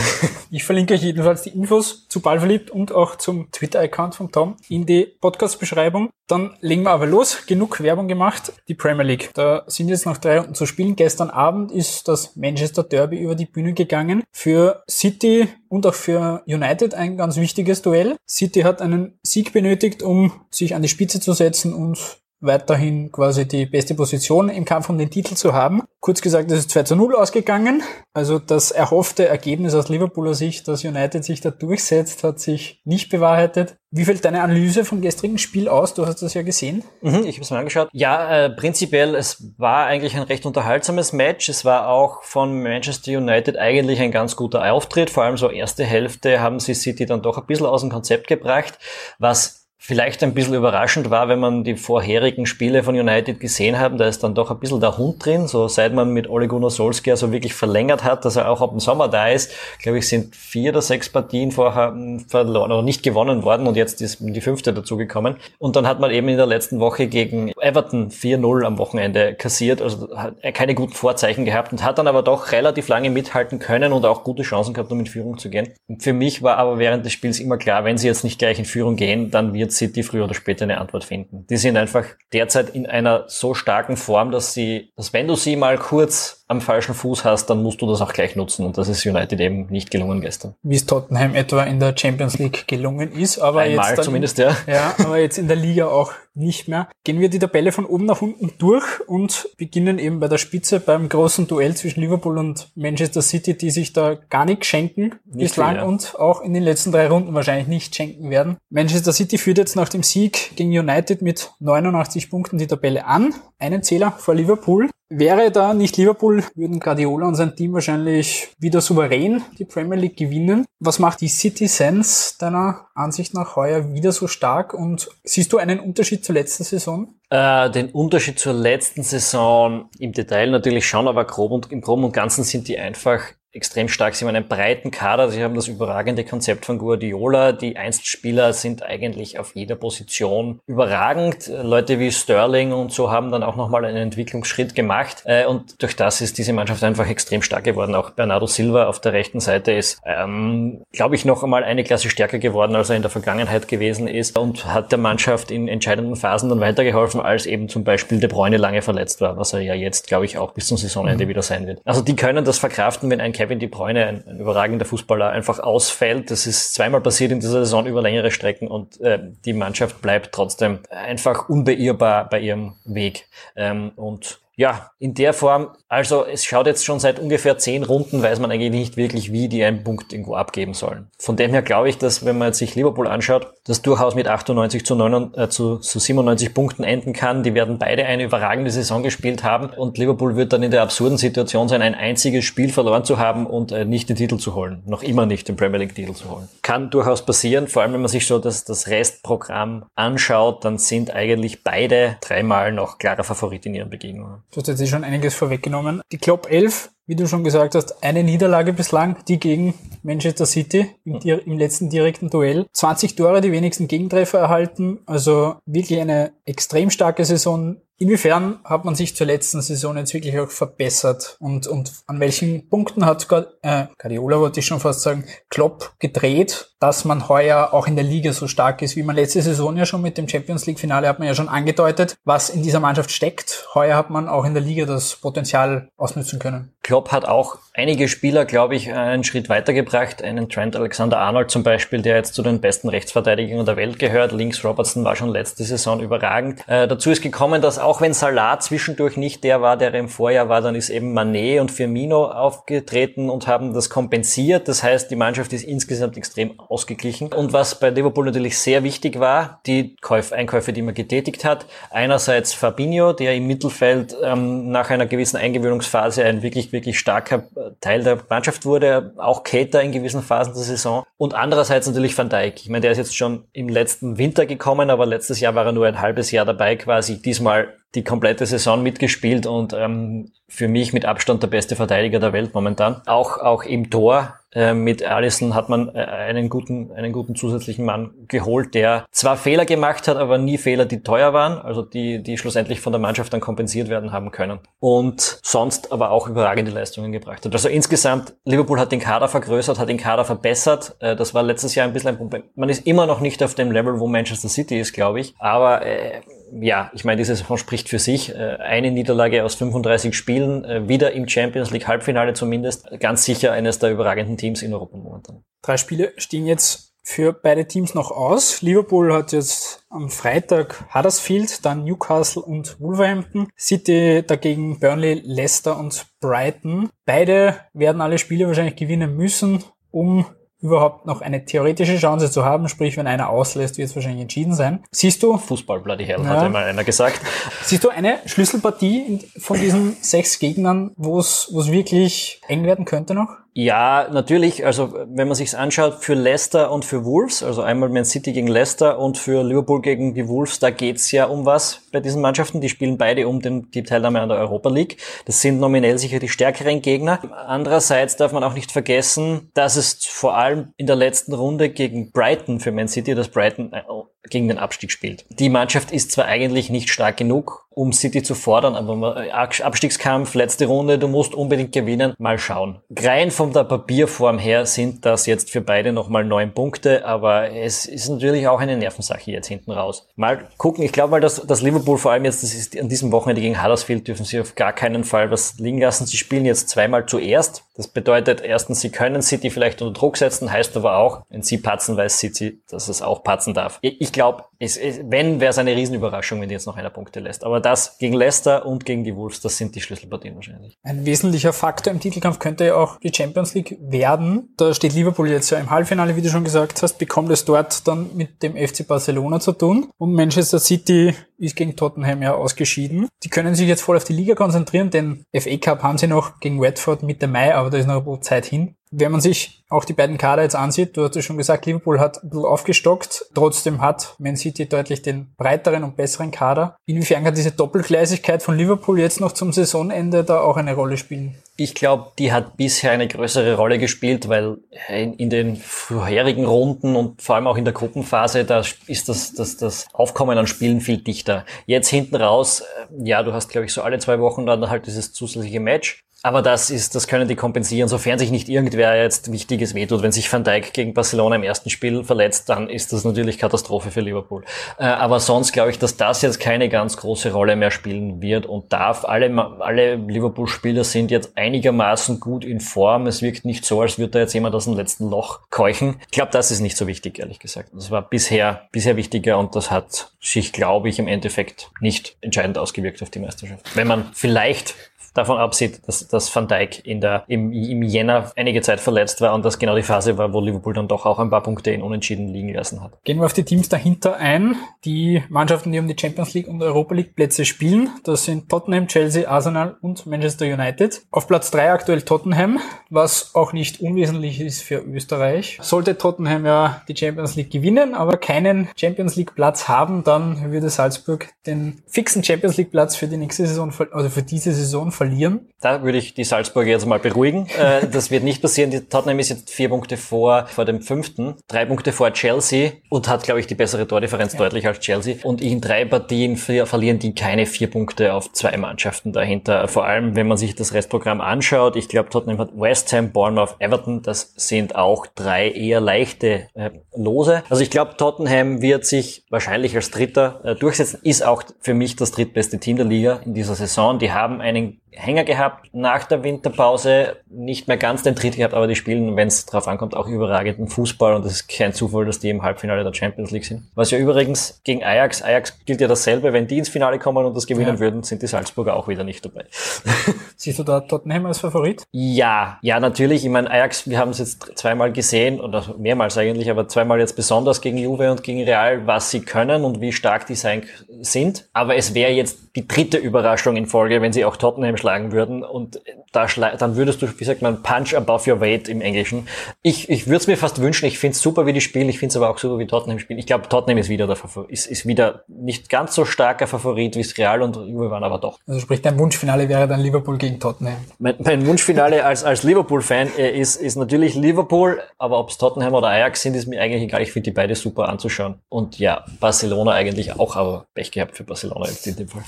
ich 0.50 0.64
verlinke 0.64 0.94
euch 0.94 1.02
jedenfalls 1.02 1.42
die 1.42 1.50
Infos 1.50 2.06
zu 2.08 2.20
Ballverliebt 2.20 2.70
und 2.70 2.92
auch 2.92 3.16
zum 3.16 3.50
Twitter-Account 3.50 4.14
von 4.14 4.32
Tom 4.32 4.56
in 4.68 4.86
die 4.86 5.04
Podcast-Beschreibung. 5.04 6.10
Dann 6.26 6.56
legen 6.60 6.84
wir 6.84 6.90
aber 6.90 7.06
los. 7.06 7.44
Genug 7.46 7.80
Werbung 7.80 8.06
gemacht. 8.06 8.52
Die 8.68 8.74
Premier 8.74 9.04
League. 9.04 9.30
Da 9.34 9.64
sind 9.66 9.88
jetzt 9.88 10.06
noch 10.06 10.16
drei 10.16 10.38
Runden 10.38 10.54
zu 10.54 10.64
spielen. 10.64 10.94
Gestern 10.94 11.28
Abend 11.28 11.72
ist 11.72 12.06
das 12.06 12.36
Manchester 12.36 12.84
Derby 12.84 13.18
über 13.18 13.34
die 13.34 13.46
Bühne 13.46 13.74
gegangen. 13.74 14.22
Für 14.32 14.84
City 14.88 15.48
und 15.68 15.86
auch 15.86 15.94
für 15.94 16.42
United 16.46 16.94
ein 16.94 17.16
ganz 17.16 17.36
wichtiges 17.36 17.82
Duell. 17.82 18.16
City 18.28 18.60
hat 18.60 18.80
einen 18.80 19.18
Sieg 19.24 19.52
benötigt, 19.52 20.02
um 20.02 20.32
sich 20.50 20.74
an 20.76 20.82
die 20.82 20.88
Spitze 20.88 21.20
zu 21.20 21.32
setzen 21.32 21.74
und 21.74 22.20
weiterhin 22.40 23.12
quasi 23.12 23.46
die 23.46 23.66
beste 23.66 23.94
Position 23.94 24.48
im 24.48 24.64
Kampf 24.64 24.88
um 24.88 24.98
den 24.98 25.10
Titel 25.10 25.34
zu 25.34 25.52
haben. 25.52 25.82
Kurz 26.00 26.22
gesagt, 26.22 26.50
es 26.50 26.60
ist 26.60 26.70
2 26.70 26.82
zu 26.84 26.96
0 26.96 27.14
ausgegangen. 27.14 27.82
Also 28.14 28.38
das 28.38 28.70
erhoffte 28.70 29.28
Ergebnis 29.28 29.74
aus 29.74 29.88
Liverpooler 29.88 30.34
Sicht, 30.34 30.66
dass 30.66 30.84
United 30.84 31.22
sich 31.24 31.42
da 31.42 31.50
durchsetzt, 31.50 32.24
hat 32.24 32.40
sich 32.40 32.80
nicht 32.84 33.10
bewahrheitet. 33.10 33.76
Wie 33.90 34.04
fällt 34.04 34.24
deine 34.24 34.42
Analyse 34.42 34.84
vom 34.84 35.00
gestrigen 35.00 35.36
Spiel 35.36 35.68
aus? 35.68 35.94
Du 35.94 36.06
hast 36.06 36.22
das 36.22 36.34
ja 36.34 36.42
gesehen. 36.42 36.84
Mhm, 37.02 37.24
ich 37.26 37.36
habe 37.36 37.42
es 37.42 37.50
mir 37.50 37.58
angeschaut. 37.58 37.88
Ja, 37.92 38.44
äh, 38.44 38.50
prinzipiell, 38.50 39.14
es 39.14 39.52
war 39.58 39.86
eigentlich 39.86 40.16
ein 40.16 40.22
recht 40.22 40.46
unterhaltsames 40.46 41.12
Match. 41.12 41.48
Es 41.48 41.64
war 41.64 41.88
auch 41.88 42.22
von 42.22 42.62
Manchester 42.62 43.12
United 43.18 43.58
eigentlich 43.58 44.00
ein 44.00 44.12
ganz 44.12 44.36
guter 44.36 44.72
Auftritt. 44.72 45.10
Vor 45.10 45.24
allem 45.24 45.36
so 45.36 45.50
erste 45.50 45.84
Hälfte 45.84 46.40
haben 46.40 46.60
sie 46.60 46.74
City 46.74 47.04
dann 47.04 47.20
doch 47.20 47.36
ein 47.36 47.46
bisschen 47.46 47.66
aus 47.66 47.82
dem 47.82 47.90
Konzept 47.90 48.28
gebracht, 48.28 48.78
was 49.18 49.59
vielleicht 49.82 50.22
ein 50.22 50.34
bisschen 50.34 50.52
überraschend 50.52 51.08
war, 51.08 51.28
wenn 51.30 51.40
man 51.40 51.64
die 51.64 51.74
vorherigen 51.74 52.44
Spiele 52.44 52.82
von 52.82 52.94
United 52.94 53.40
gesehen 53.40 53.78
haben, 53.78 53.96
da 53.96 54.06
ist 54.06 54.22
dann 54.22 54.34
doch 54.34 54.50
ein 54.50 54.60
bisschen 54.60 54.78
der 54.78 54.98
Hund 54.98 55.24
drin, 55.24 55.48
so 55.48 55.68
seit 55.68 55.94
man 55.94 56.10
mit 56.10 56.28
Ole 56.28 56.48
Gunnar 56.48 56.68
Solskjaer 56.68 57.16
so 57.16 57.32
wirklich 57.32 57.54
verlängert 57.54 58.04
hat, 58.04 58.26
dass 58.26 58.36
er 58.36 58.50
auch 58.50 58.60
ab 58.60 58.70
dem 58.70 58.78
Sommer 58.78 59.08
da 59.08 59.28
ist, 59.28 59.52
glaube 59.80 59.96
ich, 59.96 60.06
sind 60.06 60.36
vier 60.36 60.72
oder 60.72 60.82
sechs 60.82 61.08
Partien 61.08 61.50
vorher 61.50 61.92
hm, 61.92 62.20
verloren 62.28 62.70
oder 62.70 62.82
nicht 62.82 63.02
gewonnen 63.02 63.42
worden 63.42 63.66
und 63.66 63.74
jetzt 63.74 64.02
ist 64.02 64.18
die 64.20 64.40
fünfte 64.42 64.74
dazugekommen. 64.74 65.36
Und 65.58 65.76
dann 65.76 65.86
hat 65.86 65.98
man 65.98 66.10
eben 66.10 66.28
in 66.28 66.36
der 66.36 66.46
letzten 66.46 66.78
Woche 66.78 67.06
gegen 67.06 67.50
Everton 67.58 68.10
4-0 68.10 68.64
am 68.66 68.76
Wochenende 68.76 69.34
kassiert, 69.34 69.80
also 69.80 70.14
hat 70.14 70.34
er 70.42 70.52
keine 70.52 70.74
guten 70.74 70.92
Vorzeichen 70.92 71.46
gehabt 71.46 71.72
und 71.72 71.82
hat 71.82 71.96
dann 71.96 72.06
aber 72.06 72.22
doch 72.22 72.52
relativ 72.52 72.88
lange 72.88 73.08
mithalten 73.08 73.58
können 73.58 73.94
und 73.94 74.04
auch 74.04 74.24
gute 74.24 74.42
Chancen 74.42 74.74
gehabt, 74.74 74.92
um 74.92 75.00
in 75.00 75.06
Führung 75.06 75.38
zu 75.38 75.48
gehen. 75.48 75.70
Und 75.88 76.02
für 76.02 76.12
mich 76.12 76.42
war 76.42 76.58
aber 76.58 76.78
während 76.78 77.06
des 77.06 77.14
Spiels 77.14 77.40
immer 77.40 77.56
klar, 77.56 77.84
wenn 77.84 77.96
sie 77.96 78.08
jetzt 78.08 78.24
nicht 78.24 78.38
gleich 78.38 78.58
in 78.58 78.66
Führung 78.66 78.96
gehen, 78.96 79.30
dann 79.30 79.54
wird 79.54 79.69
City 79.70 80.02
früher 80.02 80.24
oder 80.24 80.34
später 80.34 80.64
eine 80.64 80.78
Antwort 80.78 81.04
finden. 81.04 81.46
Die 81.48 81.56
sind 81.56 81.76
einfach 81.76 82.04
derzeit 82.32 82.70
in 82.70 82.86
einer 82.86 83.28
so 83.28 83.54
starken 83.54 83.96
Form, 83.96 84.30
dass 84.30 84.54
sie, 84.54 84.92
dass 84.96 85.12
wenn 85.12 85.28
du 85.28 85.34
sie 85.34 85.56
mal 85.56 85.78
kurz 85.78 86.39
am 86.50 86.60
falschen 86.60 86.94
Fuß 86.94 87.24
hast, 87.24 87.46
dann 87.46 87.62
musst 87.62 87.80
du 87.80 87.86
das 87.86 88.00
auch 88.00 88.12
gleich 88.12 88.34
nutzen. 88.34 88.66
Und 88.66 88.76
das 88.76 88.88
ist 88.88 89.06
United 89.06 89.38
eben 89.38 89.66
nicht 89.66 89.90
gelungen 89.90 90.20
gestern. 90.20 90.54
Wie 90.62 90.74
es 90.74 90.84
Tottenham 90.84 91.36
etwa 91.36 91.62
in 91.62 91.78
der 91.78 91.96
Champions 91.96 92.38
League 92.38 92.66
gelungen 92.66 93.12
ist, 93.12 93.38
aber 93.38 93.60
Einmal 93.60 93.86
jetzt 93.86 93.98
dann, 93.98 94.04
zumindest, 94.04 94.38
ja. 94.38 94.56
Ja, 94.66 94.94
aber 94.98 95.18
jetzt 95.18 95.38
in 95.38 95.46
der 95.46 95.56
Liga 95.56 95.86
auch 95.86 96.12
nicht 96.34 96.66
mehr. 96.66 96.88
Gehen 97.04 97.20
wir 97.20 97.28
die 97.28 97.38
Tabelle 97.38 97.70
von 97.70 97.86
oben 97.86 98.06
nach 98.06 98.20
unten 98.20 98.52
durch 98.58 98.84
und 99.06 99.48
beginnen 99.58 99.98
eben 100.00 100.18
bei 100.18 100.26
der 100.26 100.38
Spitze 100.38 100.80
beim 100.80 101.08
großen 101.08 101.46
Duell 101.46 101.76
zwischen 101.76 102.00
Liverpool 102.00 102.38
und 102.38 102.70
Manchester 102.74 103.22
City, 103.22 103.56
die 103.56 103.70
sich 103.70 103.92
da 103.92 104.14
gar 104.14 104.44
nichts 104.44 104.66
schenken 104.66 105.14
nicht 105.24 105.38
bislang 105.38 105.74
viel, 105.74 105.78
ja. 105.78 105.84
und 105.84 106.16
auch 106.18 106.40
in 106.42 106.52
den 106.52 106.62
letzten 106.64 106.90
drei 106.90 107.06
Runden 107.06 107.32
wahrscheinlich 107.32 107.68
nicht 107.68 107.94
schenken 107.94 108.30
werden. 108.30 108.56
Manchester 108.70 109.12
City 109.12 109.38
führt 109.38 109.58
jetzt 109.58 109.76
nach 109.76 109.88
dem 109.88 110.02
Sieg 110.02 110.56
gegen 110.56 110.76
United 110.76 111.22
mit 111.22 111.52
89 111.60 112.28
Punkten 112.28 112.58
die 112.58 112.66
Tabelle 112.66 113.06
an. 113.06 113.34
Einen 113.58 113.82
Zähler 113.82 114.12
vor 114.12 114.34
Liverpool. 114.34 114.88
Wäre 115.12 115.50
da 115.50 115.74
nicht 115.74 115.96
Liverpool, 115.96 116.44
würden 116.54 116.78
Guardiola 116.78 117.26
und 117.26 117.34
sein 117.34 117.56
Team 117.56 117.72
wahrscheinlich 117.72 118.54
wieder 118.60 118.80
souverän 118.80 119.42
die 119.58 119.64
Premier 119.64 119.98
League 119.98 120.16
gewinnen. 120.16 120.66
Was 120.78 121.00
macht 121.00 121.20
die 121.20 121.28
Citizens 121.28 122.38
deiner 122.38 122.86
Ansicht 122.94 123.34
nach 123.34 123.56
heuer 123.56 123.92
wieder 123.92 124.12
so 124.12 124.28
stark 124.28 124.72
und 124.72 125.08
siehst 125.24 125.52
du 125.52 125.58
einen 125.58 125.80
Unterschied 125.80 126.24
zur 126.24 126.36
letzten 126.36 126.62
Saison? 126.62 127.08
Äh, 127.28 127.70
den 127.70 127.90
Unterschied 127.90 128.38
zur 128.38 128.52
letzten 128.52 129.02
Saison 129.02 129.90
im 129.98 130.12
Detail 130.12 130.50
natürlich 130.50 130.86
schon, 130.86 131.08
aber 131.08 131.24
grob 131.24 131.50
und, 131.50 131.72
im 131.72 131.80
Groben 131.80 132.04
und 132.04 132.12
Ganzen 132.12 132.44
sind 132.44 132.68
die 132.68 132.78
einfach 132.78 133.20
extrem 133.52 133.88
stark. 133.88 134.14
Sie 134.14 134.24
haben 134.24 134.34
einen 134.34 134.46
breiten 134.46 134.90
Kader, 134.90 135.28
sie 135.30 135.42
haben 135.42 135.54
das 135.54 135.66
überragende 135.66 136.24
Konzept 136.24 136.66
von 136.66 136.78
Guardiola. 136.78 137.52
Die 137.52 137.76
Einzelspieler 137.76 138.52
sind 138.52 138.82
eigentlich 138.82 139.38
auf 139.38 139.54
jeder 139.54 139.74
Position 139.74 140.60
überragend. 140.66 141.48
Leute 141.48 141.98
wie 141.98 142.12
Sterling 142.12 142.72
und 142.72 142.92
so 142.92 143.10
haben 143.10 143.32
dann 143.32 143.42
auch 143.42 143.56
nochmal 143.56 143.84
einen 143.84 143.96
Entwicklungsschritt 143.96 144.74
gemacht. 144.74 145.22
Äh, 145.24 145.46
und 145.46 145.82
durch 145.82 145.96
das 145.96 146.20
ist 146.20 146.38
diese 146.38 146.52
Mannschaft 146.52 146.84
einfach 146.84 147.08
extrem 147.08 147.42
stark 147.42 147.64
geworden. 147.64 147.94
Auch 147.94 148.10
Bernardo 148.10 148.46
Silva 148.46 148.86
auf 148.86 149.00
der 149.00 149.12
rechten 149.12 149.40
Seite 149.40 149.72
ist, 149.72 150.00
ähm, 150.04 150.82
glaube 150.92 151.16
ich, 151.16 151.24
noch 151.24 151.42
einmal 151.42 151.64
eine 151.64 151.82
Klasse 151.82 152.08
stärker 152.08 152.38
geworden, 152.38 152.76
als 152.76 152.90
er 152.90 152.96
in 152.96 153.02
der 153.02 153.10
Vergangenheit 153.10 153.66
gewesen 153.66 154.06
ist 154.06 154.38
und 154.38 154.64
hat 154.66 154.92
der 154.92 154.98
Mannschaft 154.98 155.50
in 155.50 155.66
entscheidenden 155.66 156.14
Phasen 156.14 156.48
dann 156.50 156.60
weitergeholfen, 156.60 157.20
als 157.20 157.46
eben 157.46 157.68
zum 157.68 157.82
Beispiel 157.82 158.20
De 158.20 158.28
Bruyne 158.28 158.58
lange 158.58 158.82
verletzt 158.82 159.20
war, 159.20 159.36
was 159.36 159.52
er 159.52 159.60
ja 159.60 159.74
jetzt, 159.74 160.06
glaube 160.06 160.24
ich, 160.24 160.38
auch 160.38 160.52
bis 160.52 160.66
zum 160.68 160.76
Saisonende 160.76 161.24
mhm. 161.24 161.28
wieder 161.28 161.42
sein 161.42 161.66
wird. 161.66 161.80
Also 161.84 162.00
die 162.00 162.14
können 162.14 162.44
das 162.44 162.58
verkraften, 162.58 163.10
wenn 163.10 163.20
ein 163.20 163.32
Kevin 163.40 163.58
De 163.58 163.68
Bruyne, 163.70 164.04
ein, 164.04 164.22
ein, 164.28 164.38
überragender 164.38 164.84
Fußballer, 164.84 165.30
einfach 165.30 165.60
ausfällt. 165.60 166.30
Das 166.30 166.46
ist 166.46 166.74
zweimal 166.74 167.00
passiert 167.00 167.32
in 167.32 167.40
dieser 167.40 167.60
Saison 167.60 167.86
über 167.86 168.02
längere 168.02 168.30
Strecken 168.30 168.68
und 168.68 169.00
äh, 169.00 169.18
die 169.46 169.54
Mannschaft 169.54 170.02
bleibt 170.02 170.32
trotzdem 170.32 170.80
einfach 170.90 171.48
unbeirrbar 171.48 172.28
bei 172.28 172.38
ihrem 172.38 172.74
Weg. 172.84 173.28
Ähm, 173.56 173.92
und 173.96 174.39
ja, 174.60 174.90
in 174.98 175.14
der 175.14 175.32
Form, 175.32 175.68
also 175.88 176.26
es 176.26 176.44
schaut 176.44 176.66
jetzt 176.66 176.84
schon 176.84 177.00
seit 177.00 177.18
ungefähr 177.18 177.56
zehn 177.56 177.82
Runden, 177.82 178.22
weiß 178.22 178.40
man 178.40 178.50
eigentlich 178.50 178.70
nicht 178.70 178.98
wirklich, 178.98 179.32
wie 179.32 179.48
die 179.48 179.64
einen 179.64 179.82
Punkt 179.84 180.12
irgendwo 180.12 180.34
abgeben 180.34 180.74
sollen. 180.74 181.08
Von 181.18 181.36
dem 181.36 181.52
her 181.52 181.62
glaube 181.62 181.88
ich, 181.88 181.96
dass 181.96 182.26
wenn 182.26 182.36
man 182.36 182.52
sich 182.52 182.74
Liverpool 182.74 183.06
anschaut, 183.06 183.54
das 183.64 183.80
durchaus 183.80 184.14
mit 184.14 184.28
98 184.28 184.84
zu, 184.84 184.96
9, 184.96 185.32
äh, 185.34 185.48
zu, 185.48 185.78
zu 185.78 185.98
97 185.98 186.52
Punkten 186.52 186.84
enden 186.84 187.14
kann. 187.14 187.42
Die 187.42 187.54
werden 187.54 187.78
beide 187.78 188.04
eine 188.04 188.24
überragende 188.24 188.70
Saison 188.70 189.02
gespielt 189.02 189.44
haben 189.44 189.70
und 189.70 189.96
Liverpool 189.96 190.36
wird 190.36 190.52
dann 190.52 190.62
in 190.62 190.70
der 190.70 190.82
absurden 190.82 191.16
Situation 191.16 191.68
sein, 191.68 191.80
ein 191.80 191.94
einziges 191.94 192.44
Spiel 192.44 192.70
verloren 192.70 193.06
zu 193.06 193.18
haben 193.18 193.46
und 193.46 193.72
äh, 193.72 193.86
nicht 193.86 194.10
den 194.10 194.16
Titel 194.16 194.36
zu 194.36 194.54
holen. 194.54 194.82
Noch 194.84 195.02
immer 195.02 195.24
nicht 195.24 195.48
den 195.48 195.56
Premier 195.56 195.78
League 195.78 195.94
Titel 195.94 196.12
zu 196.12 196.30
holen. 196.30 196.50
Kann 196.60 196.90
durchaus 196.90 197.24
passieren, 197.24 197.66
vor 197.66 197.80
allem 197.80 197.94
wenn 197.94 198.02
man 198.02 198.10
sich 198.10 198.26
so 198.26 198.38
das, 198.38 198.64
das 198.64 198.88
Restprogramm 198.88 199.86
anschaut, 199.94 200.66
dann 200.66 200.76
sind 200.76 201.14
eigentlich 201.14 201.64
beide 201.64 202.18
dreimal 202.20 202.72
noch 202.72 202.98
klarer 202.98 203.24
Favorit 203.24 203.64
in 203.64 203.74
ihren 203.74 203.88
Begegnungen. 203.88 204.42
Du 204.50 204.56
hast 204.60 204.66
jetzt 204.66 204.80
eh 204.80 204.86
schon 204.88 205.04
einiges 205.04 205.36
vorweggenommen. 205.36 206.02
Die 206.10 206.18
Klopp 206.18 206.50
11, 206.50 206.90
wie 207.10 207.16
du 207.16 207.26
schon 207.26 207.42
gesagt 207.42 207.74
hast, 207.74 208.04
eine 208.04 208.22
Niederlage 208.22 208.72
bislang, 208.72 209.16
die 209.26 209.40
gegen 209.40 209.74
Manchester 210.04 210.46
City 210.46 210.94
im, 211.04 211.16
im, 211.16 211.58
letzten 211.58 211.90
direkten 211.90 212.30
Duell. 212.30 212.66
20 212.72 213.16
Tore, 213.16 213.40
die 213.40 213.50
wenigsten 213.50 213.88
Gegentreffer 213.88 214.38
erhalten. 214.38 215.00
Also 215.06 215.56
wirklich 215.66 215.98
eine 215.98 216.30
extrem 216.44 216.88
starke 216.88 217.24
Saison 217.24 217.78
Inwiefern 218.00 218.60
hat 218.64 218.86
man 218.86 218.94
sich 218.94 219.14
zur 219.14 219.26
letzten 219.26 219.60
Saison 219.60 219.94
jetzt 219.98 220.14
wirklich 220.14 220.38
auch 220.38 220.48
verbessert 220.48 221.36
und, 221.38 221.66
und 221.66 221.92
an 222.06 222.18
welchen 222.18 222.66
Punkten 222.70 223.04
hat 223.04 223.28
äh, 223.60 223.88
Guardiola, 223.98 224.40
wollte 224.40 224.60
ich 224.60 224.66
schon 224.66 224.80
fast 224.80 225.02
sagen, 225.02 225.24
Klopp 225.50 225.92
gedreht, 225.98 226.70
dass 226.80 227.04
man 227.04 227.28
heuer 227.28 227.74
auch 227.74 227.86
in 227.86 227.96
der 227.96 228.04
Liga 228.04 228.32
so 228.32 228.48
stark 228.48 228.80
ist, 228.80 228.96
wie 228.96 229.02
man 229.02 229.16
letzte 229.16 229.42
Saison 229.42 229.76
ja 229.76 229.84
schon 229.84 230.00
mit 230.00 230.16
dem 230.16 230.26
Champions 230.26 230.64
League 230.64 230.80
Finale 230.80 231.08
hat 231.08 231.18
man 231.18 231.28
ja 231.28 231.34
schon 231.34 231.50
angedeutet, 231.50 232.16
was 232.24 232.48
in 232.48 232.62
dieser 232.62 232.80
Mannschaft 232.80 233.10
steckt. 233.10 233.68
Heuer 233.74 233.98
hat 233.98 234.08
man 234.08 234.30
auch 234.30 234.46
in 234.46 234.54
der 234.54 234.62
Liga 234.62 234.86
das 234.86 235.16
Potenzial 235.16 235.90
ausnutzen 235.98 236.38
können. 236.38 236.72
Klopp 236.82 236.99
hat 237.08 237.24
auch 237.24 237.58
einige 237.74 238.08
Spieler, 238.08 238.44
glaube 238.44 238.74
ich, 238.74 238.92
einen 238.92 239.24
Schritt 239.24 239.48
weitergebracht. 239.48 240.22
Einen 240.22 240.48
Trent 240.48 240.76
Alexander-Arnold 240.76 241.50
zum 241.50 241.62
Beispiel, 241.62 242.02
der 242.02 242.16
jetzt 242.16 242.34
zu 242.34 242.42
den 242.42 242.60
besten 242.60 242.88
Rechtsverteidigern 242.88 243.64
der 243.64 243.76
Welt 243.76 243.98
gehört. 243.98 244.32
Links 244.32 244.64
Robertson 244.64 245.04
war 245.04 245.16
schon 245.16 245.30
letzte 245.30 245.64
Saison 245.64 246.00
überragend. 246.00 246.60
Äh, 246.66 246.88
dazu 246.88 247.10
ist 247.10 247.22
gekommen, 247.22 247.62
dass 247.62 247.78
auch 247.78 248.00
wenn 248.00 248.12
Salah 248.12 248.58
zwischendurch 248.58 249.16
nicht 249.16 249.44
der 249.44 249.62
war, 249.62 249.76
der 249.76 249.94
im 249.94 250.08
Vorjahr 250.08 250.48
war, 250.48 250.60
dann 250.60 250.74
ist 250.74 250.90
eben 250.90 251.12
Manet 251.12 251.60
und 251.60 251.70
Firmino 251.70 252.26
aufgetreten 252.26 253.30
und 253.30 253.46
haben 253.46 253.72
das 253.72 253.88
kompensiert. 253.88 254.68
Das 254.68 254.82
heißt, 254.82 255.10
die 255.10 255.16
Mannschaft 255.16 255.52
ist 255.52 255.64
insgesamt 255.64 256.16
extrem 256.16 256.58
ausgeglichen. 256.58 257.32
Und 257.32 257.52
was 257.52 257.78
bei 257.78 257.90
Liverpool 257.90 258.26
natürlich 258.26 258.58
sehr 258.58 258.84
wichtig 258.84 259.20
war, 259.20 259.60
die 259.66 259.96
Käuf 260.00 260.32
Einkäufe, 260.32 260.72
die 260.72 260.82
man 260.82 260.94
getätigt 260.94 261.44
hat. 261.44 261.66
Einerseits 261.90 262.52
Fabinho, 262.52 263.12
der 263.12 263.34
im 263.34 263.46
Mittelfeld 263.46 264.16
ähm, 264.22 264.70
nach 264.70 264.90
einer 264.90 265.06
gewissen 265.06 265.36
Eingewöhnungsphase 265.36 266.24
ein 266.24 266.42
wirklich 266.42 266.60
wirklich, 266.60 266.72
starker 266.98 267.44
Teil 267.80 268.02
der 268.02 268.18
Mannschaft 268.28 268.64
wurde, 268.64 269.14
auch 269.16 269.44
Cater 269.44 269.82
in 269.82 269.92
gewissen 269.92 270.22
Phasen 270.22 270.54
der 270.54 270.62
Saison. 270.62 271.04
Und 271.16 271.34
andererseits 271.34 271.86
natürlich 271.86 272.16
Van 272.16 272.28
Dijk. 272.28 272.60
Ich 272.60 272.68
meine, 272.68 272.82
der 272.82 272.92
ist 272.92 272.98
jetzt 272.98 273.16
schon 273.16 273.44
im 273.52 273.68
letzten 273.68 274.18
Winter 274.18 274.46
gekommen, 274.46 274.90
aber 274.90 275.06
letztes 275.06 275.40
Jahr 275.40 275.54
war 275.54 275.66
er 275.66 275.72
nur 275.72 275.86
ein 275.86 276.00
halbes 276.00 276.30
Jahr 276.30 276.44
dabei 276.44 276.76
quasi. 276.76 277.20
Diesmal 277.20 277.74
die 277.94 278.04
komplette 278.04 278.46
Saison 278.46 278.82
mitgespielt 278.82 279.46
und 279.46 279.72
ähm, 279.72 280.32
für 280.48 280.68
mich 280.68 280.92
mit 280.92 281.04
Abstand 281.04 281.42
der 281.42 281.48
beste 281.48 281.76
Verteidiger 281.76 282.20
der 282.20 282.32
Welt 282.32 282.54
momentan. 282.54 283.02
Auch, 283.06 283.38
auch 283.38 283.64
im 283.64 283.90
Tor 283.90 284.39
äh, 284.52 284.74
mit 284.74 285.02
Allison 285.02 285.54
hat 285.54 285.68
man 285.68 285.88
äh, 285.94 286.00
einen 286.00 286.48
guten, 286.48 286.92
einen 286.92 287.12
guten 287.12 287.34
zusätzlichen 287.34 287.84
Mann 287.84 288.12
geholt, 288.28 288.74
der 288.74 289.06
zwar 289.10 289.36
Fehler 289.36 289.64
gemacht 289.64 290.08
hat, 290.08 290.16
aber 290.16 290.38
nie 290.38 290.58
Fehler, 290.58 290.86
die 290.86 291.02
teuer 291.02 291.32
waren, 291.32 291.58
also 291.58 291.82
die, 291.82 292.22
die 292.22 292.36
schlussendlich 292.36 292.80
von 292.80 292.92
der 292.92 293.00
Mannschaft 293.00 293.32
dann 293.32 293.40
kompensiert 293.40 293.88
werden 293.88 294.12
haben 294.12 294.30
können. 294.30 294.60
Und 294.80 295.40
sonst 295.42 295.92
aber 295.92 296.10
auch 296.10 296.28
überragende 296.28 296.70
Leistungen 296.70 297.12
gebracht 297.12 297.44
hat. 297.44 297.52
Also 297.52 297.68
insgesamt, 297.68 298.34
Liverpool 298.44 298.80
hat 298.80 298.92
den 298.92 299.00
Kader 299.00 299.28
vergrößert, 299.28 299.78
hat 299.78 299.88
den 299.88 299.98
Kader 299.98 300.24
verbessert. 300.24 300.96
Äh, 301.00 301.16
das 301.16 301.34
war 301.34 301.42
letztes 301.42 301.74
Jahr 301.74 301.86
ein 301.86 301.92
bisschen 301.92 302.10
ein 302.10 302.16
Problem. 302.16 302.44
Man 302.54 302.68
ist 302.68 302.86
immer 302.86 303.06
noch 303.06 303.20
nicht 303.20 303.42
auf 303.42 303.54
dem 303.54 303.70
Level, 303.70 304.00
wo 304.00 304.06
Manchester 304.06 304.48
City 304.48 304.80
ist, 304.80 304.92
glaube 304.92 305.20
ich. 305.20 305.34
Aber 305.38 305.84
äh, 305.86 306.20
ja, 306.52 306.90
ich 306.94 307.04
meine, 307.04 307.18
diese 307.18 307.34
Saison 307.36 307.56
spricht 307.56 307.88
für 307.88 307.98
sich. 307.98 308.34
Äh, 308.34 308.56
eine 308.58 308.90
Niederlage 308.90 309.44
aus 309.44 309.54
35 309.54 310.14
Spielen, 310.14 310.64
äh, 310.64 310.88
wieder 310.88 311.12
im 311.12 311.28
Champions 311.28 311.70
League 311.70 311.86
Halbfinale 311.86 312.34
zumindest. 312.34 312.88
Ganz 313.00 313.24
sicher 313.24 313.52
eines 313.52 313.78
der 313.78 313.90
überragenden 313.90 314.36
Teams 314.36 314.62
in 314.62 314.72
Europa 314.72 314.96
momentan. 314.96 315.44
Drei 315.62 315.76
Spiele 315.76 316.12
stehen 316.16 316.46
jetzt 316.46 316.90
für 317.02 317.32
beide 317.32 317.66
Teams 317.66 317.94
noch 317.94 318.10
aus. 318.10 318.62
Liverpool 318.62 319.12
hat 319.12 319.32
jetzt 319.32 319.84
am 319.88 320.10
Freitag 320.10 320.84
Huddersfield, 320.94 321.64
dann 321.64 321.84
Newcastle 321.84 322.42
und 322.42 322.80
Wolverhampton. 322.80 323.48
City 323.58 324.22
dagegen 324.26 324.78
Burnley, 324.80 325.22
Leicester 325.24 325.78
und 325.78 326.06
Brighton. 326.20 326.90
Beide 327.06 327.56
werden 327.72 328.00
alle 328.00 328.18
Spiele 328.18 328.46
wahrscheinlich 328.46 328.76
gewinnen 328.76 329.16
müssen, 329.16 329.64
um 329.90 330.26
überhaupt 330.62 331.06
noch 331.06 331.20
eine 331.20 331.44
theoretische 331.44 331.96
Chance 331.96 332.30
zu 332.30 332.44
haben, 332.44 332.68
sprich, 332.68 332.96
wenn 332.96 333.06
einer 333.06 333.30
auslässt, 333.30 333.78
wird 333.78 333.88
es 333.88 333.96
wahrscheinlich 333.96 334.22
entschieden 334.22 334.54
sein. 334.54 334.84
Siehst 334.90 335.22
du? 335.22 335.38
Fußball, 335.38 335.80
bloody 335.80 336.04
hell, 336.04 336.20
ja. 336.22 336.26
hat 336.26 336.38
einmal 336.44 336.64
einer 336.64 336.84
gesagt. 336.84 337.20
Siehst 337.62 337.84
du 337.84 337.88
eine 337.88 338.18
Schlüsselpartie 338.26 339.20
von 339.38 339.58
diesen 339.58 339.96
sechs 340.00 340.38
Gegnern, 340.38 340.92
wo 340.96 341.18
es 341.18 341.48
wirklich 341.52 342.40
eng 342.48 342.64
werden 342.64 342.84
könnte 342.84 343.14
noch? 343.14 343.38
Ja, 343.52 344.08
natürlich. 344.12 344.64
Also 344.64 344.92
wenn 344.92 345.26
man 345.26 345.34
sich's 345.34 345.54
anschaut, 345.54 345.96
für 346.04 346.14
Leicester 346.14 346.70
und 346.70 346.84
für 346.84 347.04
Wolves, 347.04 347.42
also 347.42 347.62
einmal 347.62 347.88
Man 347.88 348.04
City 348.04 348.32
gegen 348.32 348.46
Leicester 348.46 348.98
und 348.98 349.18
für 349.18 349.42
Liverpool 349.42 349.80
gegen 349.82 350.14
die 350.14 350.28
Wolves, 350.28 350.60
da 350.60 350.70
geht's 350.70 351.10
ja 351.10 351.24
um 351.24 351.46
was 351.46 351.82
bei 351.92 352.00
diesen 352.00 352.22
Mannschaften. 352.22 352.60
Die 352.60 352.68
spielen 352.68 352.96
beide 352.96 353.26
um 353.26 353.40
den, 353.40 353.70
die 353.72 353.82
Teilnahme 353.82 354.20
an 354.20 354.28
der 354.28 354.38
Europa 354.38 354.68
League. 354.68 354.98
Das 355.26 355.40
sind 355.40 355.58
nominell 355.58 355.98
sicher 355.98 356.20
die 356.20 356.28
stärkeren 356.28 356.80
Gegner. 356.80 357.20
Andererseits 357.46 358.16
darf 358.16 358.32
man 358.32 358.44
auch 358.44 358.54
nicht 358.54 358.70
vergessen, 358.70 359.50
dass 359.54 359.76
es 359.76 360.04
vor 360.06 360.36
allem 360.36 360.72
in 360.76 360.86
der 360.86 360.96
letzten 360.96 361.32
Runde 361.32 361.70
gegen 361.70 362.12
Brighton 362.12 362.60
für 362.60 362.70
Man 362.70 362.88
City, 362.88 363.14
dass 363.14 363.28
Brighton 363.28 363.72
äh, 363.72 363.82
gegen 364.28 364.48
den 364.48 364.58
Abstieg 364.58 364.92
spielt. 364.92 365.24
Die 365.30 365.48
Mannschaft 365.48 365.90
ist 365.90 366.12
zwar 366.12 366.26
eigentlich 366.26 366.70
nicht 366.70 366.90
stark 366.90 367.16
genug, 367.16 367.66
um 367.80 367.94
City 367.94 368.22
zu 368.22 368.34
fordern, 368.34 368.74
aber 368.74 369.24
äh, 369.24 369.30
Abstiegskampf, 369.30 370.34
letzte 370.34 370.66
Runde, 370.66 370.98
du 370.98 371.08
musst 371.08 371.34
unbedingt 371.34 371.72
gewinnen. 371.72 372.12
Mal 372.18 372.38
schauen. 372.38 372.80
Rein 372.94 373.30
von 373.30 373.54
der 373.54 373.64
Papierform 373.64 374.38
her 374.38 374.66
sind 374.66 375.06
das 375.06 375.24
jetzt 375.24 375.50
für 375.50 375.62
beide 375.62 375.94
nochmal 375.94 376.26
neun 376.26 376.52
Punkte, 376.52 377.06
aber 377.06 377.50
es 377.52 377.86
ist 377.86 378.10
natürlich 378.10 378.46
auch 378.48 378.60
eine 378.60 378.76
Nervensache 378.76 379.30
jetzt 379.30 379.46
hinten 379.46 379.70
raus. 379.70 380.06
Mal 380.14 380.46
gucken, 380.58 380.84
ich 380.84 380.92
glaube 380.92 381.12
mal, 381.12 381.20
dass, 381.22 381.46
dass 381.46 381.62
Liverpool 381.62 381.96
vor 381.96 382.12
allem 382.12 382.26
jetzt, 382.26 382.42
das 382.42 382.52
ist 382.52 382.78
an 382.78 382.90
diesem 382.90 383.12
Wochenende 383.12 383.40
gegen 383.40 383.62
Huddersfield, 383.62 384.06
dürfen 384.06 384.26
sie 384.26 384.40
auf 384.40 384.54
gar 384.54 384.74
keinen 384.74 385.02
Fall 385.02 385.30
was 385.30 385.58
liegen 385.58 385.80
lassen. 385.80 386.04
Sie 386.04 386.18
spielen 386.18 386.44
jetzt 386.44 386.68
zweimal 386.68 387.06
zuerst. 387.06 387.64
Das 387.80 387.88
bedeutet 387.88 388.42
erstens, 388.42 388.82
sie 388.82 388.90
können 388.90 389.22
City 389.22 389.48
vielleicht 389.48 389.80
unter 389.80 389.98
Druck 389.98 390.18
setzen, 390.18 390.52
heißt 390.52 390.76
aber 390.76 390.98
auch, 390.98 391.22
wenn 391.30 391.40
sie 391.40 391.56
patzen, 391.56 391.96
weiß 391.96 392.18
City, 392.18 392.60
dass 392.68 392.88
es 392.88 393.00
auch 393.00 393.24
patzen 393.24 393.54
darf. 393.54 393.78
Ich 393.80 394.12
glaube, 394.12 394.44
wenn, 394.58 395.40
wäre 395.40 395.48
es 395.48 395.56
eine 395.56 395.74
Riesenüberraschung, 395.74 396.42
wenn 396.42 396.50
die 396.50 396.52
jetzt 396.52 396.66
noch 396.66 396.76
einer 396.76 396.90
Punkte 396.90 397.20
lässt. 397.20 397.42
Aber 397.42 397.58
das 397.58 397.96
gegen 397.96 398.12
Leicester 398.12 398.66
und 398.66 398.84
gegen 398.84 399.02
die 399.02 399.16
Wolves, 399.16 399.40
das 399.40 399.56
sind 399.56 399.74
die 399.74 399.80
Schlüsselpartien 399.80 400.34
wahrscheinlich. 400.34 400.76
Ein 400.82 401.06
wesentlicher 401.06 401.54
Faktor 401.54 401.90
im 401.90 402.00
Titelkampf 402.00 402.38
könnte 402.38 402.66
ja 402.66 402.74
auch 402.74 402.98
die 402.98 403.14
Champions 403.14 403.54
League 403.54 403.78
werden. 403.80 404.52
Da 404.58 404.74
steht 404.74 404.92
Liverpool 404.92 405.30
jetzt 405.30 405.48
ja 405.48 405.56
im 405.58 405.70
Halbfinale, 405.70 406.16
wie 406.16 406.20
du 406.20 406.28
schon 406.28 406.44
gesagt 406.44 406.82
hast, 406.82 406.98
bekommt 406.98 407.30
es 407.30 407.46
dort 407.46 407.88
dann 407.88 408.14
mit 408.14 408.42
dem 408.42 408.58
FC 408.58 408.86
Barcelona 408.86 409.40
zu 409.40 409.52
tun. 409.52 409.88
Und 409.96 410.12
Manchester 410.12 410.58
City 410.58 411.14
ist 411.40 411.56
gegen 411.56 411.76
Tottenham 411.76 412.22
ja 412.22 412.34
ausgeschieden. 412.34 413.08
Die 413.22 413.28
können 413.28 413.54
sich 413.54 413.68
jetzt 413.68 413.82
voll 413.82 413.96
auf 413.96 414.04
die 414.04 414.12
Liga 414.12 414.34
konzentrieren, 414.34 414.90
denn 414.90 415.24
FA 415.36 415.56
Cup 415.56 415.82
haben 415.82 415.98
sie 415.98 416.06
noch 416.06 416.38
gegen 416.40 416.60
Watford 416.60 417.02
Mitte 417.02 417.26
Mai, 417.26 417.54
aber 417.54 417.70
da 417.70 417.78
ist 417.78 417.86
noch 417.86 417.96
ein 417.96 418.04
bisschen 418.04 418.22
Zeit 418.22 418.46
hin. 418.46 418.74
Wenn 418.92 419.12
man 419.12 419.20
sich 419.20 419.64
auch 419.68 419.84
die 419.84 419.92
beiden 419.92 420.18
Kader 420.18 420.42
jetzt 420.42 420.56
ansieht, 420.56 420.96
du 420.96 421.04
hast 421.04 421.14
ja 421.14 421.22
schon 421.22 421.38
gesagt, 421.38 421.64
Liverpool 421.64 422.00
hat 422.00 422.22
ein 422.22 422.30
bisschen 422.30 422.44
aufgestockt, 422.44 423.26
trotzdem 423.34 423.80
hat 423.80 424.16
Man 424.18 424.36
City 424.36 424.68
deutlich 424.68 425.02
den 425.02 425.32
breiteren 425.36 425.84
und 425.84 425.96
besseren 425.96 426.32
Kader. 426.32 426.76
Inwiefern 426.86 427.22
kann 427.22 427.34
diese 427.34 427.52
Doppelgleisigkeit 427.52 428.42
von 428.42 428.56
Liverpool 428.56 428.98
jetzt 428.98 429.20
noch 429.20 429.32
zum 429.32 429.52
Saisonende 429.52 430.24
da 430.24 430.40
auch 430.40 430.56
eine 430.56 430.74
Rolle 430.74 430.96
spielen? 430.96 431.36
Ich 431.62 431.74
glaube, 431.74 432.12
die 432.18 432.32
hat 432.32 432.56
bisher 432.56 432.90
eine 432.90 433.06
größere 433.06 433.54
Rolle 433.54 433.76
gespielt, 433.76 434.30
weil 434.30 434.56
in, 434.88 435.12
in, 435.12 435.28
den 435.28 435.56
vorherigen 435.56 436.46
Runden 436.46 436.96
und 436.96 437.20
vor 437.20 437.34
allem 437.34 437.46
auch 437.46 437.58
in 437.58 437.66
der 437.66 437.74
Gruppenphase, 437.74 438.46
da 438.46 438.62
ist 438.86 439.10
das, 439.10 439.34
das, 439.34 439.58
das 439.58 439.86
Aufkommen 439.92 440.38
an 440.38 440.46
Spielen 440.46 440.80
viel 440.80 440.96
dichter. 440.96 441.44
Jetzt 441.66 441.90
hinten 441.90 442.16
raus, 442.16 442.62
äh, 442.62 443.06
ja, 443.06 443.22
du 443.22 443.34
hast, 443.34 443.50
glaube 443.50 443.66
ich, 443.66 443.74
so 443.74 443.82
alle 443.82 443.98
zwei 443.98 444.20
Wochen 444.20 444.46
dann 444.46 444.70
halt 444.70 444.86
dieses 444.86 445.12
zusätzliche 445.12 445.60
Match. 445.60 446.06
Aber 446.22 446.42
das 446.42 446.70
ist, 446.70 446.94
das 446.94 447.06
können 447.06 447.28
die 447.28 447.36
kompensieren, 447.36 447.88
sofern 447.88 448.18
sich 448.18 448.30
nicht 448.30 448.48
irgendwer 448.48 448.96
jetzt 448.96 449.30
Wichtiges 449.30 449.74
wehtut. 449.74 450.02
Wenn 450.02 450.12
sich 450.12 450.32
Van 450.32 450.44
Dijk 450.44 450.72
gegen 450.72 450.94
Barcelona 450.94 451.36
im 451.36 451.42
ersten 451.42 451.68
Spiel 451.70 452.04
verletzt, 452.04 452.48
dann 452.48 452.68
ist 452.70 452.92
das 452.92 453.04
natürlich 453.04 453.38
Katastrophe 453.38 453.90
für 453.90 454.00
Liverpool. 454.00 454.44
Äh, 454.78 454.84
aber 454.84 455.20
sonst 455.20 455.52
glaube 455.52 455.70
ich, 455.70 455.78
dass 455.78 455.96
das 455.96 456.22
jetzt 456.22 456.40
keine 456.40 456.68
ganz 456.70 456.96
große 456.96 457.32
Rolle 457.32 457.56
mehr 457.56 457.70
spielen 457.70 458.22
wird 458.22 458.46
und 458.46 458.72
darf. 458.72 459.04
Alle, 459.04 459.30
alle 459.60 459.96
Liverpool-Spieler 459.96 460.84
sind 460.84 461.10
jetzt 461.10 461.36
ein 461.36 461.50
einigermaßen 461.50 462.20
gut 462.20 462.44
in 462.44 462.60
Form. 462.60 463.06
Es 463.06 463.22
wirkt 463.22 463.44
nicht 463.44 463.64
so, 463.64 463.80
als 463.80 463.98
würde 463.98 464.12
da 464.12 464.18
jetzt 464.20 464.34
jemand 464.34 464.54
aus 464.54 464.64
dem 464.64 464.74
letzten 464.74 465.10
Loch 465.10 465.40
keuchen. 465.50 465.96
Ich 466.02 466.12
glaube, 466.12 466.30
das 466.30 466.50
ist 466.52 466.60
nicht 466.60 466.76
so 466.76 466.86
wichtig, 466.86 467.18
ehrlich 467.18 467.40
gesagt. 467.40 467.70
Das 467.72 467.90
war 467.90 468.02
bisher, 468.02 468.68
bisher 468.70 468.96
wichtiger 468.96 469.38
und 469.38 469.56
das 469.56 469.70
hat 469.70 470.12
sich, 470.20 470.52
glaube 470.52 470.88
ich, 470.88 470.98
im 470.98 471.08
Endeffekt 471.08 471.70
nicht 471.80 472.16
entscheidend 472.20 472.56
ausgewirkt 472.56 473.02
auf 473.02 473.10
die 473.10 473.18
Meisterschaft. 473.18 473.74
Wenn 473.74 473.88
man 473.88 474.10
vielleicht 474.12 474.74
davon 475.14 475.38
absieht, 475.38 475.80
dass, 475.86 476.06
dass 476.08 476.34
Van 476.34 476.48
Dijk 476.48 476.84
in 476.86 477.00
der, 477.00 477.24
im, 477.28 477.52
im 477.52 477.82
Jänner 477.82 478.32
einige 478.36 478.60
Zeit 478.62 478.80
verletzt 478.80 479.20
war 479.20 479.34
und 479.34 479.44
das 479.44 479.58
genau 479.58 479.76
die 479.76 479.82
Phase 479.82 480.18
war, 480.18 480.32
wo 480.32 480.40
Liverpool 480.40 480.74
dann 480.74 480.88
doch 480.88 481.06
auch 481.06 481.18
ein 481.18 481.30
paar 481.30 481.42
Punkte 481.42 481.70
in 481.70 481.82
Unentschieden 481.82 482.28
liegen 482.28 482.52
lassen 482.54 482.82
hat. 482.82 482.92
Gehen 483.04 483.18
wir 483.18 483.26
auf 483.26 483.32
die 483.32 483.44
Teams 483.44 483.68
dahinter 483.68 484.16
ein. 484.16 484.56
Die 484.84 485.22
Mannschaften, 485.28 485.72
die 485.72 485.78
um 485.78 485.88
die 485.88 485.96
Champions 485.98 486.34
League 486.34 486.48
und 486.48 486.62
Europa 486.62 486.94
League 486.94 487.14
Plätze 487.14 487.44
spielen, 487.44 487.90
das 488.04 488.24
sind 488.24 488.48
Tottenham, 488.48 488.88
Chelsea, 488.88 489.28
Arsenal 489.28 489.76
und 489.80 490.06
Manchester 490.06 490.46
United. 490.46 491.02
Auf 491.10 491.26
Platz 491.26 491.50
drei 491.50 491.72
aktuell 491.72 492.02
Tottenham, 492.02 492.58
was 492.88 493.34
auch 493.34 493.52
nicht 493.52 493.80
unwesentlich 493.80 494.40
ist 494.40 494.62
für 494.62 494.78
Österreich. 494.78 495.58
Sollte 495.62 495.98
Tottenham 495.98 496.46
ja 496.46 496.82
die 496.88 496.96
Champions 496.96 497.36
League 497.36 497.50
gewinnen, 497.50 497.94
aber 497.94 498.16
keinen 498.16 498.68
Champions 498.76 499.16
League 499.16 499.34
Platz 499.34 499.68
haben, 499.68 500.04
dann 500.04 500.52
würde 500.52 500.70
Salzburg 500.70 501.28
den 501.46 501.82
fixen 501.86 502.22
Champions 502.24 502.56
League 502.56 502.70
Platz 502.70 502.96
für 502.96 503.06
die 503.06 503.16
nächste 503.16 503.46
Saison, 503.46 503.72
also 503.92 504.08
für 504.08 504.22
diese 504.22 504.52
Saison 504.52 504.92
verlieren. 505.00 505.48
Da 505.62 505.82
würde 505.82 505.96
ich 505.96 506.12
die 506.12 506.24
Salzburger 506.24 506.68
jetzt 506.70 506.84
mal 506.84 506.98
beruhigen. 506.98 507.46
Äh, 507.58 507.86
das 507.92 508.10
wird 508.10 508.22
nicht 508.22 508.42
passieren. 508.42 508.70
Die 508.70 508.80
Tottenham 508.80 509.18
ist 509.18 509.30
jetzt 509.30 509.48
vier 509.48 509.70
Punkte 509.70 509.96
vor, 509.96 510.46
vor 510.46 510.66
dem 510.66 510.82
fünften, 510.82 511.36
drei 511.48 511.64
Punkte 511.64 511.92
vor 511.92 512.12
Chelsea 512.12 512.72
und 512.90 513.08
hat, 513.08 513.22
glaube 513.22 513.40
ich, 513.40 513.46
die 513.46 513.54
bessere 513.54 513.88
Tordifferenz 513.88 514.34
ja. 514.34 514.40
deutlich 514.40 514.66
als 514.66 514.80
Chelsea. 514.80 515.16
Und 515.22 515.40
in 515.40 515.62
drei 515.62 515.86
Partien 515.86 516.36
verlieren 516.36 516.98
die 516.98 517.14
keine 517.14 517.46
vier 517.46 517.70
Punkte 517.70 518.12
auf 518.12 518.30
zwei 518.32 518.54
Mannschaften 518.58 519.14
dahinter. 519.14 519.68
Vor 519.68 519.86
allem, 519.86 520.16
wenn 520.16 520.28
man 520.28 520.36
sich 520.36 520.54
das 520.54 520.74
Restprogramm 520.74 521.22
anschaut. 521.22 521.76
Ich 521.76 521.88
glaube, 521.88 522.10
Tottenham 522.10 522.38
hat 522.38 522.50
West 522.54 522.92
Ham, 522.92 523.10
Bournemouth, 523.12 523.56
Everton. 523.58 524.02
Das 524.02 524.34
sind 524.36 524.76
auch 524.76 525.06
drei 525.06 525.50
eher 525.50 525.80
leichte 525.80 526.48
äh, 526.52 526.72
Lose. 526.94 527.42
Also 527.48 527.62
ich 527.62 527.70
glaube, 527.70 527.96
Tottenham 527.96 528.60
wird 528.60 528.84
sich 528.84 529.24
wahrscheinlich 529.30 529.74
als 529.76 529.90
Dritter 529.90 530.40
äh, 530.44 530.54
durchsetzen. 530.54 531.00
Ist 531.02 531.24
auch 531.24 531.42
für 531.60 531.72
mich 531.72 531.96
das 531.96 532.10
drittbeste 532.12 532.58
Team 532.58 532.76
der 532.76 532.84
Liga 532.84 533.20
in 533.24 533.32
dieser 533.32 533.54
Saison. 533.54 533.98
Die 533.98 534.12
haben 534.12 534.42
einen 534.42 534.80
Hänger 534.92 535.24
gehabt 535.24 535.68
nach 535.72 536.04
der 536.04 536.24
Winterpause, 536.24 537.16
nicht 537.28 537.68
mehr 537.68 537.76
ganz 537.76 538.02
den 538.02 538.16
Tritt 538.16 538.36
gehabt, 538.36 538.54
aber 538.54 538.66
die 538.66 538.74
spielen, 538.74 539.16
wenn 539.16 539.28
es 539.28 539.46
drauf 539.46 539.68
ankommt, 539.68 539.96
auch 539.96 540.08
überragenden 540.08 540.68
Fußball 540.68 541.14
und 541.14 541.24
es 541.24 541.32
ist 541.32 541.48
kein 541.48 541.72
Zufall, 541.72 542.04
dass 542.06 542.18
die 542.18 542.28
im 542.30 542.42
Halbfinale 542.42 542.82
der 542.82 542.92
Champions 542.92 543.30
League 543.30 543.44
sind. 543.44 543.62
Was 543.74 543.90
ja 543.90 543.98
übrigens 543.98 544.60
gegen 544.64 544.82
Ajax, 544.82 545.22
Ajax 545.22 545.58
gilt 545.64 545.80
ja 545.80 545.88
dasselbe, 545.88 546.32
wenn 546.32 546.46
die 546.46 546.58
ins 546.58 546.68
Finale 546.68 546.98
kommen 546.98 547.24
und 547.24 547.36
das 547.36 547.46
gewinnen 547.46 547.74
ja. 547.74 547.80
würden, 547.80 548.02
sind 548.02 548.22
die 548.22 548.26
Salzburger 548.26 548.76
auch 548.76 548.88
wieder 548.88 549.04
nicht 549.04 549.24
dabei. 549.24 549.44
Siehst 550.36 550.58
du 550.58 550.64
da 550.64 550.80
Tottenham 550.80 551.26
als 551.26 551.38
Favorit? 551.38 551.84
Ja, 551.92 552.58
ja, 552.62 552.80
natürlich. 552.80 553.24
Ich 553.24 553.30
meine, 553.30 553.50
Ajax, 553.50 553.88
wir 553.88 553.98
haben 553.98 554.10
es 554.10 554.18
jetzt 554.18 554.58
zweimal 554.58 554.92
gesehen 554.92 555.40
oder 555.40 555.74
mehrmals 555.78 556.18
eigentlich, 556.18 556.50
aber 556.50 556.68
zweimal 556.68 556.98
jetzt 556.98 557.14
besonders 557.14 557.60
gegen 557.60 557.78
Juve 557.78 558.10
und 558.10 558.22
gegen 558.22 558.42
Real, 558.42 558.86
was 558.86 559.10
sie 559.10 559.20
können 559.20 559.64
und 559.64 559.80
wie 559.80 559.92
stark 559.92 560.26
die 560.26 560.34
sein 560.34 560.64
sind. 561.00 561.48
Aber 561.52 561.76
es 561.76 561.94
wäre 561.94 562.10
jetzt 562.10 562.38
die 562.56 562.66
dritte 562.66 562.96
Überraschung 562.96 563.56
in 563.56 563.66
Folge, 563.66 564.02
wenn 564.02 564.12
sie 564.12 564.24
auch 564.24 564.36
Tottenham 564.36 564.76
schlagen 564.80 565.12
würden 565.12 565.42
und 565.42 565.80
da 566.12 566.26
dann 566.26 566.76
würdest 566.76 567.02
du, 567.02 567.06
wie 567.18 567.24
sagt 567.24 567.42
man, 567.42 567.62
punch 567.62 567.94
above 567.94 568.30
your 568.30 568.40
weight 568.40 568.68
im 568.68 568.80
Englischen. 568.80 569.28
Ich, 569.62 569.88
ich 569.88 570.06
würde 570.06 570.16
es 570.16 570.26
mir 570.26 570.36
fast 570.36 570.60
wünschen, 570.60 570.86
ich 570.86 570.98
finde 570.98 571.14
es 571.14 571.22
super, 571.22 571.46
wie 571.46 571.52
die 571.52 571.60
spielen, 571.60 571.88
ich 571.88 571.98
finde 571.98 572.12
es 572.12 572.16
aber 572.16 572.30
auch 572.30 572.38
super, 572.38 572.58
wie 572.58 572.66
Tottenham 572.66 572.98
spielt. 572.98 573.18
Ich 573.18 573.26
glaube, 573.26 573.48
Tottenham 573.48 573.78
ist 573.78 573.88
wieder 573.88 574.06
der 574.06 574.16
Favorit, 574.16 574.50
ist, 574.50 574.66
ist 574.66 574.86
wieder 574.86 575.24
nicht 575.28 575.68
ganz 575.68 575.94
so 575.94 576.04
starker 576.04 576.46
Favorit, 576.46 576.96
wie 576.96 577.00
es 577.00 577.16
Real 577.18 577.42
und 577.42 577.56
Juve 577.56 577.90
waren, 577.90 578.04
aber 578.04 578.18
doch. 578.18 578.38
Also 578.46 578.60
sprich, 578.60 578.82
dein 578.82 578.98
Wunschfinale 578.98 579.48
wäre 579.48 579.68
dann 579.68 579.80
Liverpool 579.80 580.18
gegen 580.18 580.40
Tottenham. 580.40 580.76
Mein, 580.98 581.16
mein 581.18 581.46
Wunschfinale 581.46 582.04
als, 582.04 582.24
als 582.24 582.42
Liverpool-Fan 582.42 583.10
äh, 583.18 583.38
ist, 583.38 583.56
ist 583.56 583.76
natürlich 583.76 584.14
Liverpool, 584.14 584.80
aber 584.98 585.18
ob 585.18 585.30
es 585.30 585.38
Tottenham 585.38 585.74
oder 585.74 585.88
Ajax 585.88 586.22
sind, 586.22 586.34
ist 586.34 586.46
mir 586.46 586.60
eigentlich 586.60 586.82
egal. 586.82 587.02
Ich 587.02 587.12
finde 587.12 587.30
die 587.30 587.34
beide 587.34 587.54
super 587.54 587.88
anzuschauen. 587.88 588.40
Und 588.48 588.78
ja, 588.78 589.04
Barcelona 589.20 589.72
eigentlich 589.72 590.18
auch, 590.18 590.36
aber 590.36 590.66
Pech 590.74 590.90
gehabt 590.90 591.16
für 591.16 591.24
Barcelona 591.24 591.66
jetzt 591.66 591.86
in 591.86 591.96
dem 591.96 592.08
Fall. 592.08 592.22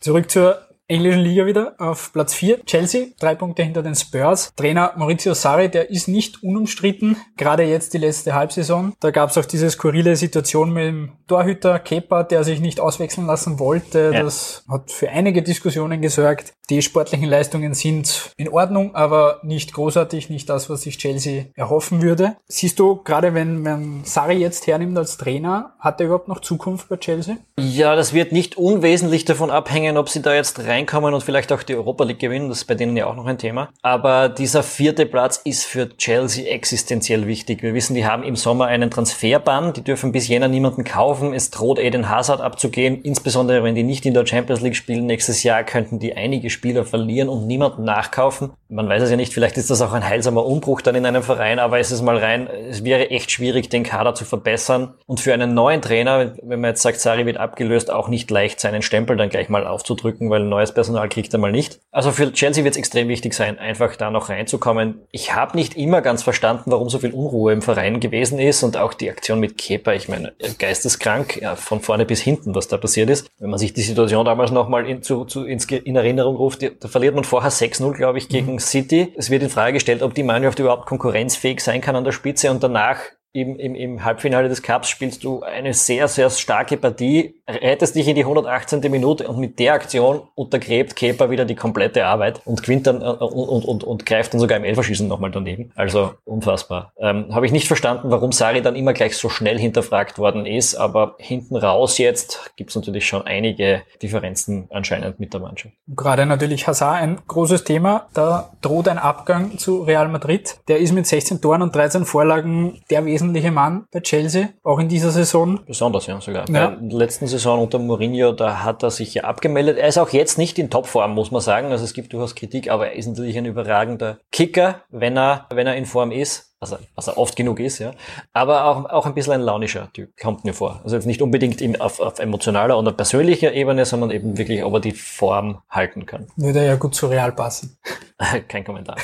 Zurück 0.00 0.30
zur 0.30 0.69
englischen 0.90 1.20
Liga 1.20 1.46
wieder 1.46 1.74
auf 1.78 2.12
Platz 2.12 2.34
4. 2.34 2.64
Chelsea, 2.66 3.06
drei 3.20 3.36
Punkte 3.36 3.62
hinter 3.62 3.82
den 3.82 3.94
Spurs. 3.94 4.52
Trainer 4.56 4.92
Maurizio 4.96 5.34
Sarri, 5.34 5.68
der 5.68 5.90
ist 5.90 6.08
nicht 6.08 6.42
unumstritten, 6.42 7.16
gerade 7.36 7.62
jetzt 7.62 7.94
die 7.94 7.98
letzte 7.98 8.34
Halbsaison. 8.34 8.94
Da 8.98 9.12
gab 9.12 9.30
es 9.30 9.38
auch 9.38 9.44
diese 9.44 9.70
skurrile 9.70 10.16
Situation 10.16 10.72
mit 10.72 10.84
dem 10.84 11.12
Torhüter 11.28 11.78
Kepa, 11.78 12.24
der 12.24 12.42
sich 12.42 12.60
nicht 12.60 12.80
auswechseln 12.80 13.26
lassen 13.26 13.60
wollte. 13.60 14.10
Ja. 14.12 14.24
Das 14.24 14.64
hat 14.68 14.90
für 14.90 15.08
einige 15.10 15.42
Diskussionen 15.42 16.02
gesorgt. 16.02 16.54
Die 16.70 16.82
sportlichen 16.82 17.28
Leistungen 17.28 17.74
sind 17.74 18.32
in 18.36 18.48
Ordnung, 18.48 18.94
aber 18.94 19.40
nicht 19.42 19.72
großartig, 19.72 20.30
nicht 20.30 20.48
das, 20.48 20.70
was 20.70 20.82
sich 20.82 20.98
Chelsea 20.98 21.46
erhoffen 21.54 22.02
würde. 22.02 22.36
Siehst 22.46 22.78
du, 22.78 23.02
gerade 23.02 23.34
wenn 23.34 23.62
man 23.62 24.02
Sarri 24.04 24.34
jetzt 24.34 24.66
hernimmt 24.66 24.96
als 24.96 25.16
Trainer, 25.16 25.74
hat 25.78 26.00
er 26.00 26.06
überhaupt 26.06 26.28
noch 26.28 26.40
Zukunft 26.40 26.88
bei 26.88 26.96
Chelsea? 26.96 27.36
Ja, 27.58 27.96
das 27.96 28.12
wird 28.12 28.32
nicht 28.32 28.56
unwesentlich 28.56 29.24
davon 29.24 29.50
abhängen, 29.50 29.96
ob 29.96 30.08
sie 30.08 30.22
da 30.22 30.34
jetzt 30.34 30.60
rein 30.60 30.79
reinkommen 30.80 31.14
und 31.14 31.22
vielleicht 31.22 31.52
auch 31.52 31.62
die 31.62 31.76
Europa 31.76 32.04
League 32.04 32.18
gewinnen. 32.18 32.48
Das 32.48 32.58
ist 32.58 32.64
bei 32.64 32.74
denen 32.74 32.96
ja 32.96 33.06
auch 33.06 33.14
noch 33.14 33.26
ein 33.26 33.38
Thema. 33.38 33.68
Aber 33.82 34.28
dieser 34.28 34.62
vierte 34.62 35.06
Platz 35.06 35.40
ist 35.44 35.64
für 35.64 35.96
Chelsea 35.96 36.50
existenziell 36.50 37.26
wichtig. 37.26 37.62
Wir 37.62 37.74
wissen, 37.74 37.94
die 37.94 38.06
haben 38.06 38.22
im 38.22 38.36
Sommer 38.36 38.66
einen 38.66 38.90
Transferbann. 38.90 39.72
Die 39.72 39.82
dürfen 39.82 40.12
bis 40.12 40.28
Jänner 40.28 40.48
niemanden 40.48 40.84
kaufen. 40.84 41.34
Es 41.34 41.50
droht 41.50 41.78
Eden 41.78 42.08
Hazard 42.08 42.40
abzugehen. 42.40 43.02
Insbesondere 43.02 43.62
wenn 43.62 43.74
die 43.74 43.82
nicht 43.82 44.06
in 44.06 44.14
der 44.14 44.26
Champions 44.26 44.60
League 44.60 44.76
spielen 44.76 45.06
nächstes 45.06 45.42
Jahr, 45.42 45.64
könnten 45.64 45.98
die 45.98 46.16
einige 46.16 46.50
Spieler 46.50 46.84
verlieren 46.84 47.28
und 47.28 47.46
niemanden 47.46 47.84
nachkaufen. 47.84 48.50
Man 48.68 48.88
weiß 48.88 49.02
es 49.02 49.10
ja 49.10 49.16
nicht. 49.16 49.32
Vielleicht 49.32 49.56
ist 49.56 49.70
das 49.70 49.82
auch 49.82 49.92
ein 49.92 50.08
heilsamer 50.08 50.44
Umbruch 50.44 50.80
dann 50.80 50.94
in 50.94 51.06
einem 51.06 51.22
Verein. 51.22 51.58
Aber 51.58 51.78
es 51.78 51.90
ist 51.90 52.02
mal 52.02 52.16
rein. 52.16 52.48
Es 52.68 52.84
wäre 52.84 53.10
echt 53.10 53.30
schwierig, 53.30 53.68
den 53.68 53.82
Kader 53.82 54.14
zu 54.14 54.24
verbessern. 54.24 54.94
Und 55.06 55.20
für 55.20 55.34
einen 55.34 55.54
neuen 55.54 55.82
Trainer, 55.82 56.32
wenn 56.42 56.60
man 56.60 56.70
jetzt 56.70 56.82
sagt, 56.82 57.00
Sari 57.00 57.26
wird 57.26 57.36
abgelöst, 57.36 57.90
auch 57.90 58.08
nicht 58.08 58.30
leicht 58.30 58.60
seinen 58.60 58.82
Stempel 58.82 59.16
dann 59.16 59.28
gleich 59.28 59.48
mal 59.48 59.66
aufzudrücken, 59.66 60.30
weil 60.30 60.42
ein 60.42 60.48
neues 60.48 60.69
Personal 60.72 61.08
kriegt 61.08 61.32
er 61.32 61.38
mal 61.38 61.52
nicht. 61.52 61.80
Also 61.90 62.10
für 62.10 62.32
Chelsea 62.32 62.64
wird 62.64 62.74
es 62.74 62.78
extrem 62.78 63.08
wichtig 63.08 63.34
sein, 63.34 63.58
einfach 63.58 63.96
da 63.96 64.10
noch 64.10 64.28
reinzukommen. 64.28 65.02
Ich 65.10 65.34
habe 65.34 65.56
nicht 65.56 65.76
immer 65.76 66.02
ganz 66.02 66.22
verstanden, 66.22 66.70
warum 66.70 66.88
so 66.88 66.98
viel 66.98 67.12
Unruhe 67.12 67.52
im 67.52 67.62
Verein 67.62 68.00
gewesen 68.00 68.38
ist 68.38 68.62
und 68.62 68.76
auch 68.76 68.94
die 68.94 69.10
Aktion 69.10 69.40
mit 69.40 69.58
Kepa. 69.58 69.92
Ich 69.92 70.08
meine, 70.08 70.32
geisteskrank, 70.58 71.40
ja, 71.40 71.56
von 71.56 71.80
vorne 71.80 72.06
bis 72.06 72.20
hinten, 72.20 72.54
was 72.54 72.68
da 72.68 72.76
passiert 72.76 73.10
ist. 73.10 73.28
Wenn 73.38 73.50
man 73.50 73.58
sich 73.58 73.72
die 73.72 73.82
Situation 73.82 74.24
damals 74.24 74.50
nochmal 74.50 74.88
in, 74.88 75.02
zu, 75.02 75.24
zu, 75.24 75.44
in 75.44 75.96
Erinnerung 75.96 76.36
ruft, 76.36 76.62
da 76.62 76.88
verliert 76.88 77.14
man 77.14 77.24
vorher 77.24 77.50
6-0, 77.50 77.92
glaube 77.92 78.18
ich, 78.18 78.28
gegen 78.28 78.52
mhm. 78.52 78.58
City. 78.58 79.12
Es 79.16 79.30
wird 79.30 79.42
in 79.42 79.50
Frage 79.50 79.74
gestellt, 79.74 80.02
ob 80.02 80.14
die 80.14 80.22
Mannschaft 80.22 80.58
überhaupt 80.58 80.86
konkurrenzfähig 80.86 81.60
sein 81.60 81.80
kann 81.80 81.96
an 81.96 82.04
der 82.04 82.12
Spitze 82.12 82.50
und 82.50 82.62
danach 82.62 82.98
im, 83.32 83.56
im, 83.56 83.74
im 83.74 84.04
Halbfinale 84.04 84.48
des 84.48 84.62
Cups 84.62 84.88
spielst 84.88 85.22
du 85.22 85.42
eine 85.42 85.72
sehr, 85.72 86.08
sehr 86.08 86.30
starke 86.30 86.76
Partie, 86.76 87.40
rettest 87.48 87.94
dich 87.94 88.08
in 88.08 88.16
die 88.16 88.22
118. 88.22 88.80
Minute 88.90 89.28
und 89.28 89.38
mit 89.38 89.58
der 89.58 89.74
Aktion 89.74 90.22
untergräbt 90.34 90.96
Kepa 90.96 91.30
wieder 91.30 91.44
die 91.44 91.54
komplette 91.54 92.06
Arbeit 92.06 92.40
und 92.44 92.62
gewinnt 92.62 92.88
dann 92.88 93.02
äh, 93.02 93.04
und, 93.04 93.48
und, 93.48 93.64
und, 93.64 93.84
und 93.84 94.06
greift 94.06 94.32
dann 94.32 94.40
sogar 94.40 94.58
im 94.58 94.64
Elferschießen 94.64 95.06
nochmal 95.06 95.30
daneben. 95.30 95.70
Also 95.76 96.14
unfassbar. 96.24 96.92
Ähm, 96.98 97.32
Habe 97.32 97.46
ich 97.46 97.52
nicht 97.52 97.68
verstanden, 97.68 98.10
warum 98.10 98.32
Sari 98.32 98.62
dann 98.62 98.74
immer 98.74 98.92
gleich 98.92 99.16
so 99.16 99.28
schnell 99.28 99.58
hinterfragt 99.58 100.18
worden 100.18 100.44
ist, 100.44 100.74
aber 100.74 101.14
hinten 101.18 101.56
raus 101.56 101.98
jetzt 101.98 102.52
gibt's 102.56 102.74
natürlich 102.74 103.06
schon 103.06 103.22
einige 103.26 103.82
Differenzen 104.02 104.66
anscheinend 104.70 105.20
mit 105.20 105.32
der 105.32 105.40
Mannschaft. 105.40 105.74
Gerade 105.86 106.26
natürlich 106.26 106.66
Hazard 106.66 107.00
ein 107.00 107.18
großes 107.28 107.62
Thema. 107.62 108.08
Da 108.12 108.50
droht 108.60 108.88
ein 108.88 108.98
Abgang 108.98 109.58
zu 109.58 109.82
Real 109.82 110.08
Madrid. 110.08 110.58
Der 110.66 110.78
ist 110.78 110.92
mit 110.92 111.06
16 111.06 111.40
Toren 111.40 111.62
und 111.62 111.74
13 111.74 112.04
Vorlagen 112.04 112.80
der 112.90 113.02
wesentliche 113.20 113.50
Mann 113.50 113.86
bei 113.92 114.00
Chelsea, 114.00 114.48
auch 114.62 114.78
in 114.78 114.88
dieser 114.88 115.10
Saison. 115.10 115.60
Besonders, 115.66 116.06
ja, 116.06 116.20
sogar. 116.20 116.48
Ja. 116.48 116.68
Bei 116.68 116.76
der 116.76 116.98
letzten 116.98 117.26
Saison 117.26 117.60
unter 117.60 117.78
Mourinho, 117.78 118.32
da 118.32 118.62
hat 118.64 118.82
er 118.82 118.90
sich 118.90 119.14
ja 119.14 119.24
abgemeldet. 119.24 119.78
Er 119.78 119.88
ist 119.88 119.98
auch 119.98 120.10
jetzt 120.10 120.38
nicht 120.38 120.58
in 120.58 120.70
Topform, 120.70 121.14
muss 121.14 121.30
man 121.30 121.40
sagen. 121.40 121.70
Also 121.70 121.84
es 121.84 121.92
gibt 121.92 122.12
durchaus 122.12 122.34
Kritik, 122.34 122.70
aber 122.70 122.88
er 122.88 122.96
ist 122.96 123.06
natürlich 123.06 123.36
ein 123.36 123.46
überragender 123.46 124.18
Kicker, 124.32 124.82
wenn 124.90 125.16
er, 125.16 125.46
wenn 125.50 125.66
er 125.66 125.76
in 125.76 125.86
Form 125.86 126.10
ist 126.10 126.49
was 126.60 126.72
er, 126.72 126.80
was 126.94 127.06
er 127.06 127.16
oft 127.16 127.36
genug 127.36 127.58
ist, 127.58 127.78
ja. 127.78 127.92
Aber 128.34 128.66
auch, 128.66 128.84
auch 128.90 129.06
ein 129.06 129.14
bisschen 129.14 129.32
ein 129.32 129.40
launischer 129.40 129.90
Typ, 129.94 130.14
kommt 130.20 130.44
mir 130.44 130.52
vor. 130.52 130.80
Also 130.84 130.98
nicht 130.98 131.22
unbedingt 131.22 131.62
in, 131.62 131.80
auf, 131.80 132.00
auf 132.00 132.18
emotionaler 132.18 132.78
oder 132.78 132.92
persönlicher 132.92 133.54
Ebene, 133.54 133.86
sondern 133.86 134.10
eben 134.10 134.36
wirklich, 134.36 134.62
ob 134.62 134.74
er 134.74 134.80
die 134.80 134.92
Form 134.92 135.62
halten 135.70 136.04
kann. 136.04 136.26
Würde 136.36 136.64
ja 136.64 136.76
gut 136.76 136.94
zu 136.94 137.06
Real 137.06 137.32
passen. 137.32 137.78
Kein 138.48 138.64
Kommentar. 138.64 138.96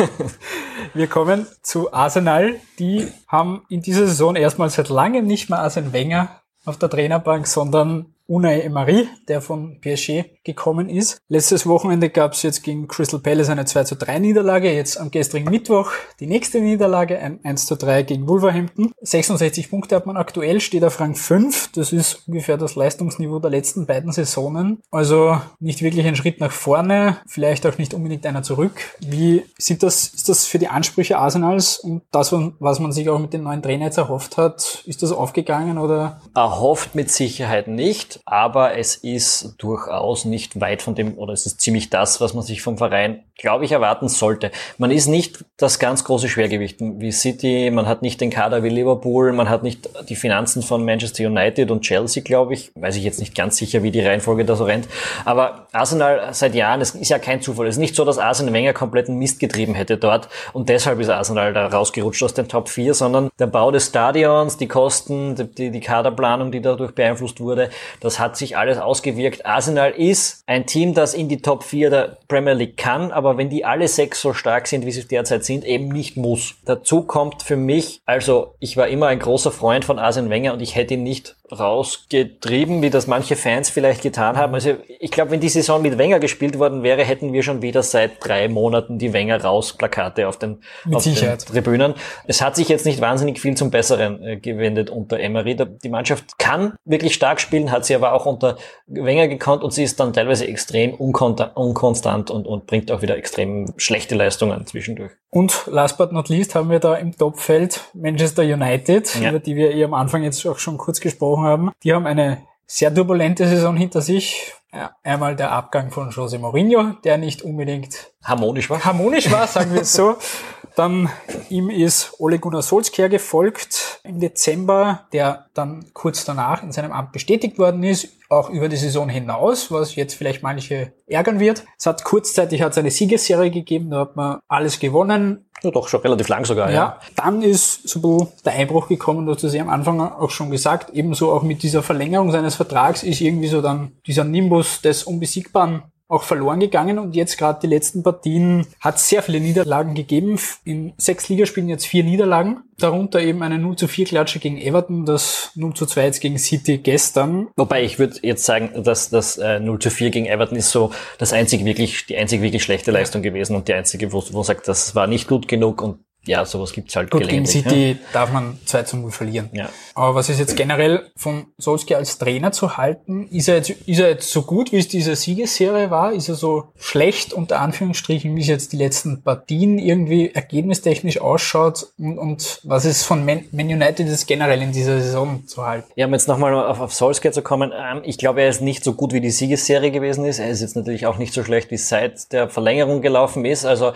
Wir 0.94 1.06
kommen 1.06 1.46
zu 1.60 1.92
Arsenal. 1.92 2.54
Die 2.78 3.08
haben 3.28 3.66
in 3.68 3.82
dieser 3.82 4.06
Saison 4.06 4.34
erstmal 4.34 4.70
seit 4.70 4.88
langem 4.88 5.26
nicht 5.26 5.50
mehr 5.50 5.58
Arsene 5.58 5.92
Wenger 5.92 6.40
auf 6.64 6.78
der 6.78 6.88
Trainerbank, 6.88 7.46
sondern 7.46 8.14
Unai 8.30 8.60
Emery, 8.60 9.08
der 9.26 9.40
von 9.40 9.80
PSG 9.80 10.24
gekommen 10.44 10.88
ist. 10.88 11.20
Letztes 11.26 11.66
Wochenende 11.66 12.10
gab 12.10 12.34
es 12.34 12.42
jetzt 12.42 12.62
gegen 12.62 12.86
Crystal 12.86 13.18
Palace 13.18 13.48
eine 13.48 13.64
2 13.64 13.82
zu 13.82 13.96
3 13.96 14.20
Niederlage, 14.20 14.72
jetzt 14.72 15.00
am 15.00 15.10
gestrigen 15.10 15.50
Mittwoch 15.50 15.90
die 16.20 16.28
nächste 16.28 16.60
Niederlage, 16.60 17.18
ein 17.18 17.44
1 17.44 17.66
zu 17.66 17.74
3 17.74 18.04
gegen 18.04 18.28
Wolverhampton. 18.28 18.92
66 19.00 19.68
Punkte 19.68 19.96
hat 19.96 20.06
man 20.06 20.16
aktuell, 20.16 20.60
steht 20.60 20.84
auf 20.84 21.00
Rang 21.00 21.16
5, 21.16 21.72
das 21.72 21.92
ist 21.92 22.28
ungefähr 22.28 22.56
das 22.56 22.76
Leistungsniveau 22.76 23.40
der 23.40 23.50
letzten 23.50 23.86
beiden 23.86 24.12
Saisonen. 24.12 24.80
Also 24.92 25.40
nicht 25.58 25.82
wirklich 25.82 26.06
ein 26.06 26.14
Schritt 26.14 26.38
nach 26.38 26.52
vorne, 26.52 27.16
vielleicht 27.26 27.66
auch 27.66 27.78
nicht 27.78 27.94
unbedingt 27.94 28.24
einer 28.26 28.44
zurück. 28.44 28.96
Wie 29.00 29.42
sieht 29.58 29.82
das, 29.82 30.06
ist 30.06 30.28
das 30.28 30.46
für 30.46 30.60
die 30.60 30.68
Ansprüche 30.68 31.18
Arsenals 31.18 31.80
und 31.80 32.02
das, 32.12 32.32
was 32.32 32.78
man 32.78 32.92
sich 32.92 33.08
auch 33.08 33.18
mit 33.18 33.32
den 33.32 33.42
neuen 33.42 33.60
Trainer 33.60 33.86
jetzt 33.86 33.98
erhofft 33.98 34.36
hat, 34.36 34.84
ist 34.86 35.02
das 35.02 35.10
aufgegangen 35.10 35.78
oder? 35.78 36.20
Erhofft 36.36 36.94
mit 36.94 37.10
Sicherheit 37.10 37.66
nicht, 37.66 38.19
aber 38.24 38.76
es 38.76 38.96
ist 38.96 39.54
durchaus 39.58 40.24
nicht 40.24 40.60
weit 40.60 40.82
von 40.82 40.94
dem, 40.94 41.18
oder 41.18 41.32
es 41.32 41.46
ist 41.46 41.60
ziemlich 41.60 41.90
das, 41.90 42.20
was 42.20 42.34
man 42.34 42.44
sich 42.44 42.62
vom 42.62 42.78
Verein, 42.78 43.24
glaube 43.40 43.64
ich, 43.64 43.72
erwarten 43.72 44.08
sollte. 44.08 44.50
Man 44.78 44.90
ist 44.90 45.06
nicht 45.06 45.44
das 45.56 45.78
ganz 45.78 46.04
große 46.04 46.28
Schwergewicht 46.28 46.76
wie 46.80 47.10
City, 47.10 47.70
man 47.70 47.86
hat 47.86 48.02
nicht 48.02 48.20
den 48.20 48.30
Kader 48.30 48.62
wie 48.62 48.68
Liverpool, 48.68 49.32
man 49.32 49.48
hat 49.48 49.62
nicht 49.62 49.88
die 50.08 50.16
Finanzen 50.16 50.62
von 50.62 50.84
Manchester 50.84 51.26
United 51.26 51.70
und 51.70 51.80
Chelsea, 51.82 52.22
glaube 52.22 52.54
ich. 52.54 52.70
Weiß 52.74 52.96
ich 52.96 53.04
jetzt 53.04 53.18
nicht 53.18 53.34
ganz 53.34 53.56
sicher, 53.56 53.82
wie 53.82 53.90
die 53.90 54.00
Reihenfolge 54.00 54.44
da 54.44 54.56
so 54.56 54.64
rennt. 54.64 54.88
Aber 55.24 55.66
Arsenal 55.72 56.28
seit 56.32 56.54
Jahren, 56.54 56.80
es 56.80 56.94
ist 56.94 57.08
ja 57.08 57.18
kein 57.18 57.40
Zufall. 57.40 57.66
Es 57.66 57.76
ist 57.76 57.80
nicht 57.80 57.94
so, 57.94 58.04
dass 58.04 58.18
Arsenal 58.18 58.52
Wenger 58.52 58.72
kompletten 58.72 59.16
Mist 59.16 59.40
getrieben 59.40 59.74
hätte 59.74 59.96
dort 59.96 60.28
und 60.52 60.68
deshalb 60.68 61.00
ist 61.00 61.08
Arsenal 61.08 61.52
da 61.52 61.66
rausgerutscht 61.66 62.22
aus 62.22 62.34
den 62.34 62.48
Top 62.48 62.68
4, 62.68 62.94
sondern 62.94 63.30
der 63.38 63.46
Bau 63.46 63.70
des 63.70 63.86
Stadions, 63.86 64.58
die 64.58 64.68
Kosten, 64.68 65.34
die, 65.56 65.70
die 65.70 65.80
Kaderplanung, 65.80 66.52
die 66.52 66.60
dadurch 66.60 66.94
beeinflusst 66.94 67.40
wurde, 67.40 67.70
das 68.00 68.18
hat 68.18 68.36
sich 68.36 68.56
alles 68.56 68.78
ausgewirkt. 68.78 69.46
Arsenal 69.46 69.92
ist 69.92 70.42
ein 70.46 70.66
Team, 70.66 70.94
das 70.94 71.14
in 71.14 71.28
die 71.28 71.40
Top 71.40 71.64
4 71.64 71.90
der 71.90 72.18
Premier 72.28 72.54
League 72.54 72.76
kann, 72.76 73.12
aber 73.12 73.29
wenn 73.36 73.50
die 73.50 73.64
alle 73.64 73.88
sechs 73.88 74.20
so 74.20 74.32
stark 74.32 74.66
sind, 74.66 74.86
wie 74.86 74.92
sie 74.92 75.06
derzeit 75.06 75.44
sind, 75.44 75.64
eben 75.64 75.88
nicht 75.88 76.16
muss. 76.16 76.54
Dazu 76.64 77.02
kommt 77.02 77.42
für 77.42 77.56
mich, 77.56 78.00
also 78.06 78.54
ich 78.60 78.76
war 78.76 78.88
immer 78.88 79.08
ein 79.08 79.18
großer 79.18 79.50
Freund 79.50 79.84
von 79.84 79.98
Arsene 79.98 80.30
Wenger 80.30 80.52
und 80.52 80.60
ich 80.60 80.74
hätte 80.74 80.94
ihn 80.94 81.02
nicht 81.02 81.36
rausgetrieben, 81.52 82.82
wie 82.82 82.90
das 82.90 83.06
manche 83.06 83.36
Fans 83.36 83.70
vielleicht 83.70 84.02
getan 84.02 84.36
haben. 84.36 84.54
Also 84.54 84.76
ich 84.98 85.10
glaube, 85.10 85.32
wenn 85.32 85.40
die 85.40 85.48
Saison 85.48 85.82
mit 85.82 85.98
Wenger 85.98 86.20
gespielt 86.20 86.58
worden 86.58 86.82
wäre, 86.82 87.04
hätten 87.04 87.32
wir 87.32 87.42
schon 87.42 87.62
wieder 87.62 87.82
seit 87.82 88.24
drei 88.24 88.48
Monaten 88.48 88.98
die 88.98 89.12
Wenger 89.12 89.42
raus 89.42 89.72
Plakate 89.72 90.28
auf 90.28 90.38
den, 90.38 90.58
auf 90.92 91.04
den 91.04 91.14
Tribünen. 91.14 91.94
Es 92.26 92.42
hat 92.42 92.56
sich 92.56 92.68
jetzt 92.68 92.86
nicht 92.86 93.00
wahnsinnig 93.00 93.40
viel 93.40 93.56
zum 93.56 93.70
Besseren 93.70 94.22
äh, 94.22 94.36
gewendet 94.36 94.90
unter 94.90 95.18
Emery. 95.18 95.56
Die 95.56 95.88
Mannschaft 95.88 96.38
kann 96.38 96.74
wirklich 96.84 97.14
stark 97.14 97.40
spielen, 97.40 97.70
hat 97.70 97.84
sie 97.84 97.94
aber 97.94 98.12
auch 98.12 98.26
unter 98.26 98.56
Wenger 98.86 99.28
gekonnt 99.28 99.62
und 99.62 99.72
sie 99.72 99.84
ist 99.84 100.00
dann 100.00 100.12
teilweise 100.12 100.46
extrem 100.46 100.94
unkonstant 100.94 102.30
und, 102.30 102.46
und 102.46 102.66
bringt 102.66 102.90
auch 102.90 103.02
wieder 103.02 103.16
extrem 103.16 103.72
schlechte 103.76 104.14
Leistungen 104.14 104.66
zwischendurch. 104.66 105.12
Und 105.30 105.66
last 105.66 105.96
but 105.96 106.12
not 106.12 106.28
least 106.28 106.54
haben 106.56 106.70
wir 106.70 106.80
da 106.80 106.96
im 106.96 107.16
Topfeld 107.16 107.80
Manchester 107.94 108.42
United, 108.42 109.14
ja. 109.20 109.30
über 109.30 109.38
die 109.38 109.54
wir 109.54 109.72
eh 109.72 109.84
am 109.84 109.94
Anfang 109.94 110.24
jetzt 110.24 110.44
auch 110.46 110.58
schon 110.58 110.76
kurz 110.76 111.00
gesprochen 111.00 111.39
haben. 111.42 111.70
Die 111.82 111.92
haben 111.92 112.06
eine 112.06 112.42
sehr 112.66 112.94
turbulente 112.94 113.46
Saison 113.46 113.76
hinter 113.76 114.00
sich. 114.00 114.54
Ja, 114.72 114.92
einmal 115.02 115.34
der 115.34 115.50
Abgang 115.50 115.90
von 115.90 116.10
Jose 116.10 116.38
Mourinho, 116.38 116.94
der 117.02 117.18
nicht 117.18 117.42
unbedingt 117.42 118.12
harmonisch 118.22 118.70
war. 118.70 118.84
Harmonisch 118.84 119.30
war, 119.30 119.48
sagen 119.48 119.74
wir 119.74 119.82
es 119.82 119.92
so. 119.92 120.16
Dann 120.80 121.10
ihm 121.50 121.68
ist 121.68 122.14
Ole 122.20 122.38
Gunnar 122.38 122.62
Solskjaer 122.62 123.10
gefolgt 123.10 124.00
im 124.02 124.18
Dezember, 124.18 125.00
der 125.12 125.44
dann 125.52 125.84
kurz 125.92 126.24
danach 126.24 126.62
in 126.62 126.72
seinem 126.72 126.90
Amt 126.90 127.12
bestätigt 127.12 127.58
worden 127.58 127.82
ist, 127.82 128.08
auch 128.30 128.48
über 128.48 128.66
die 128.70 128.78
Saison 128.78 129.10
hinaus, 129.10 129.70
was 129.70 129.94
jetzt 129.94 130.14
vielleicht 130.14 130.42
manche 130.42 130.94
ärgern 131.06 131.38
wird. 131.38 131.66
Es 131.78 131.84
hat 131.84 132.02
kurzzeitig 132.02 132.62
hat 132.62 132.78
eine 132.78 132.90
Siegesserie 132.90 133.50
gegeben, 133.50 133.90
da 133.90 133.98
hat 133.98 134.16
man 134.16 134.38
alles 134.48 134.80
gewonnen. 134.80 135.50
Ja, 135.62 135.70
doch, 135.70 135.86
schon 135.86 136.00
relativ 136.00 136.28
lang 136.28 136.46
sogar, 136.46 136.70
ja. 136.70 136.74
ja. 136.74 137.00
Dann 137.14 137.42
ist 137.42 137.86
so 137.86 137.98
ein 137.98 138.02
bisschen 138.02 138.42
der 138.46 138.54
Einbruch 138.54 138.88
gekommen, 138.88 139.26
du 139.26 139.34
hast 139.34 139.44
es 139.44 139.52
ja 139.52 139.60
am 139.60 139.68
Anfang 139.68 140.00
auch 140.00 140.30
schon 140.30 140.50
gesagt, 140.50 140.94
ebenso 140.94 141.30
auch 141.30 141.42
mit 141.42 141.62
dieser 141.62 141.82
Verlängerung 141.82 142.32
seines 142.32 142.54
Vertrags 142.54 143.02
ist 143.02 143.20
irgendwie 143.20 143.48
so 143.48 143.60
dann 143.60 143.98
dieser 144.06 144.24
Nimbus 144.24 144.80
des 144.80 145.04
Unbesiegbaren 145.04 145.82
auch 146.10 146.24
verloren 146.24 146.60
gegangen 146.60 146.98
und 146.98 147.14
jetzt 147.14 147.38
gerade 147.38 147.60
die 147.62 147.68
letzten 147.68 148.02
Partien 148.02 148.66
hat 148.80 148.98
sehr 148.98 149.22
viele 149.22 149.40
Niederlagen 149.40 149.94
gegeben. 149.94 150.38
In 150.64 150.92
sechs 150.98 151.28
Ligaspielen 151.28 151.68
jetzt 151.68 151.86
vier 151.86 152.02
Niederlagen, 152.02 152.64
darunter 152.78 153.20
eben 153.20 153.42
eine 153.42 153.58
0 153.58 153.76
zu 153.76 153.86
4 153.86 154.06
Klatsche 154.06 154.40
gegen 154.40 154.58
Everton, 154.58 155.06
das 155.06 155.52
0 155.54 155.74
zu 155.74 155.86
2 155.86 156.04
jetzt 156.04 156.20
gegen 156.20 156.38
City 156.38 156.78
gestern. 156.78 157.48
Wobei 157.56 157.84
ich 157.84 157.98
würde 157.98 158.16
jetzt 158.22 158.44
sagen, 158.44 158.82
dass 158.82 159.10
das 159.10 159.38
äh, 159.38 159.60
0 159.60 159.78
zu 159.78 159.90
4 159.90 160.10
gegen 160.10 160.26
Everton 160.26 160.58
ist 160.58 160.70
so 160.70 160.90
das 161.18 161.32
einzige 161.32 161.64
wirklich, 161.64 162.06
die 162.06 162.16
einzige 162.16 162.42
wirklich 162.42 162.64
schlechte 162.64 162.90
Leistung 162.90 163.22
gewesen 163.22 163.54
und 163.54 163.68
die 163.68 163.74
einzige, 163.74 164.12
wo, 164.12 164.22
wo 164.32 164.42
sagt, 164.42 164.66
das 164.66 164.96
war 164.96 165.06
nicht 165.06 165.28
gut 165.28 165.46
genug 165.46 165.80
und 165.80 166.00
ja, 166.26 166.44
sowas 166.44 166.72
gibt's 166.72 166.94
halt 166.96 167.10
Gut, 167.10 167.26
gegen 167.26 167.46
City 167.46 167.92
ja. 167.92 167.96
darf 168.12 168.30
man 168.30 168.58
2 168.66 168.82
zu 168.82 168.96
0 168.98 169.10
verlieren. 169.10 169.48
Ja. 169.52 169.70
Aber 169.94 170.14
was 170.14 170.28
ist 170.28 170.38
jetzt 170.38 170.54
generell 170.54 171.10
von 171.16 171.46
Solskjaer 171.56 171.98
als 171.98 172.18
Trainer 172.18 172.52
zu 172.52 172.76
halten? 172.76 173.26
Ist 173.28 173.48
er, 173.48 173.56
jetzt, 173.56 173.70
ist 173.70 173.98
er 173.98 174.10
jetzt 174.10 174.30
so 174.30 174.42
gut, 174.42 174.70
wie 174.70 174.76
es 174.76 174.88
diese 174.88 175.16
Siegesserie 175.16 175.90
war? 175.90 176.12
Ist 176.12 176.28
er 176.28 176.34
so 176.34 176.72
schlecht, 176.78 177.32
unter 177.32 177.60
Anführungsstrichen, 177.60 178.36
wie 178.36 178.40
es 178.42 178.48
jetzt 178.48 178.74
die 178.74 178.76
letzten 178.76 179.22
Partien 179.22 179.78
irgendwie 179.78 180.30
ergebnistechnisch 180.30 181.20
ausschaut? 181.22 181.86
Und, 181.98 182.18
und 182.18 182.60
was 182.64 182.84
ist 182.84 183.04
von 183.04 183.24
Man, 183.24 183.46
Man 183.50 183.66
United 183.66 184.06
jetzt 184.06 184.26
generell 184.26 184.60
in 184.60 184.72
dieser 184.72 185.00
Saison 185.00 185.46
zu 185.46 185.64
halten? 185.64 185.90
Ja, 185.96 186.06
um 186.06 186.12
jetzt 186.12 186.28
nochmal 186.28 186.52
auf, 186.54 186.80
auf 186.80 186.92
Solskjaer 186.92 187.32
zu 187.32 187.40
kommen. 187.40 187.72
Ähm, 187.74 188.02
ich 188.04 188.18
glaube, 188.18 188.42
er 188.42 188.50
ist 188.50 188.60
nicht 188.60 188.84
so 188.84 188.92
gut, 188.92 189.14
wie 189.14 189.22
die 189.22 189.30
Siegesserie 189.30 189.90
gewesen 189.90 190.26
ist. 190.26 190.38
Er 190.38 190.50
ist 190.50 190.60
jetzt 190.60 190.76
natürlich 190.76 191.06
auch 191.06 191.16
nicht 191.16 191.32
so 191.32 191.42
schlecht, 191.44 191.70
wie 191.70 191.76
es 191.76 191.88
seit 191.88 192.30
der 192.32 192.50
Verlängerung 192.50 193.00
gelaufen 193.00 193.46
ist. 193.46 193.64
Also 193.64 193.92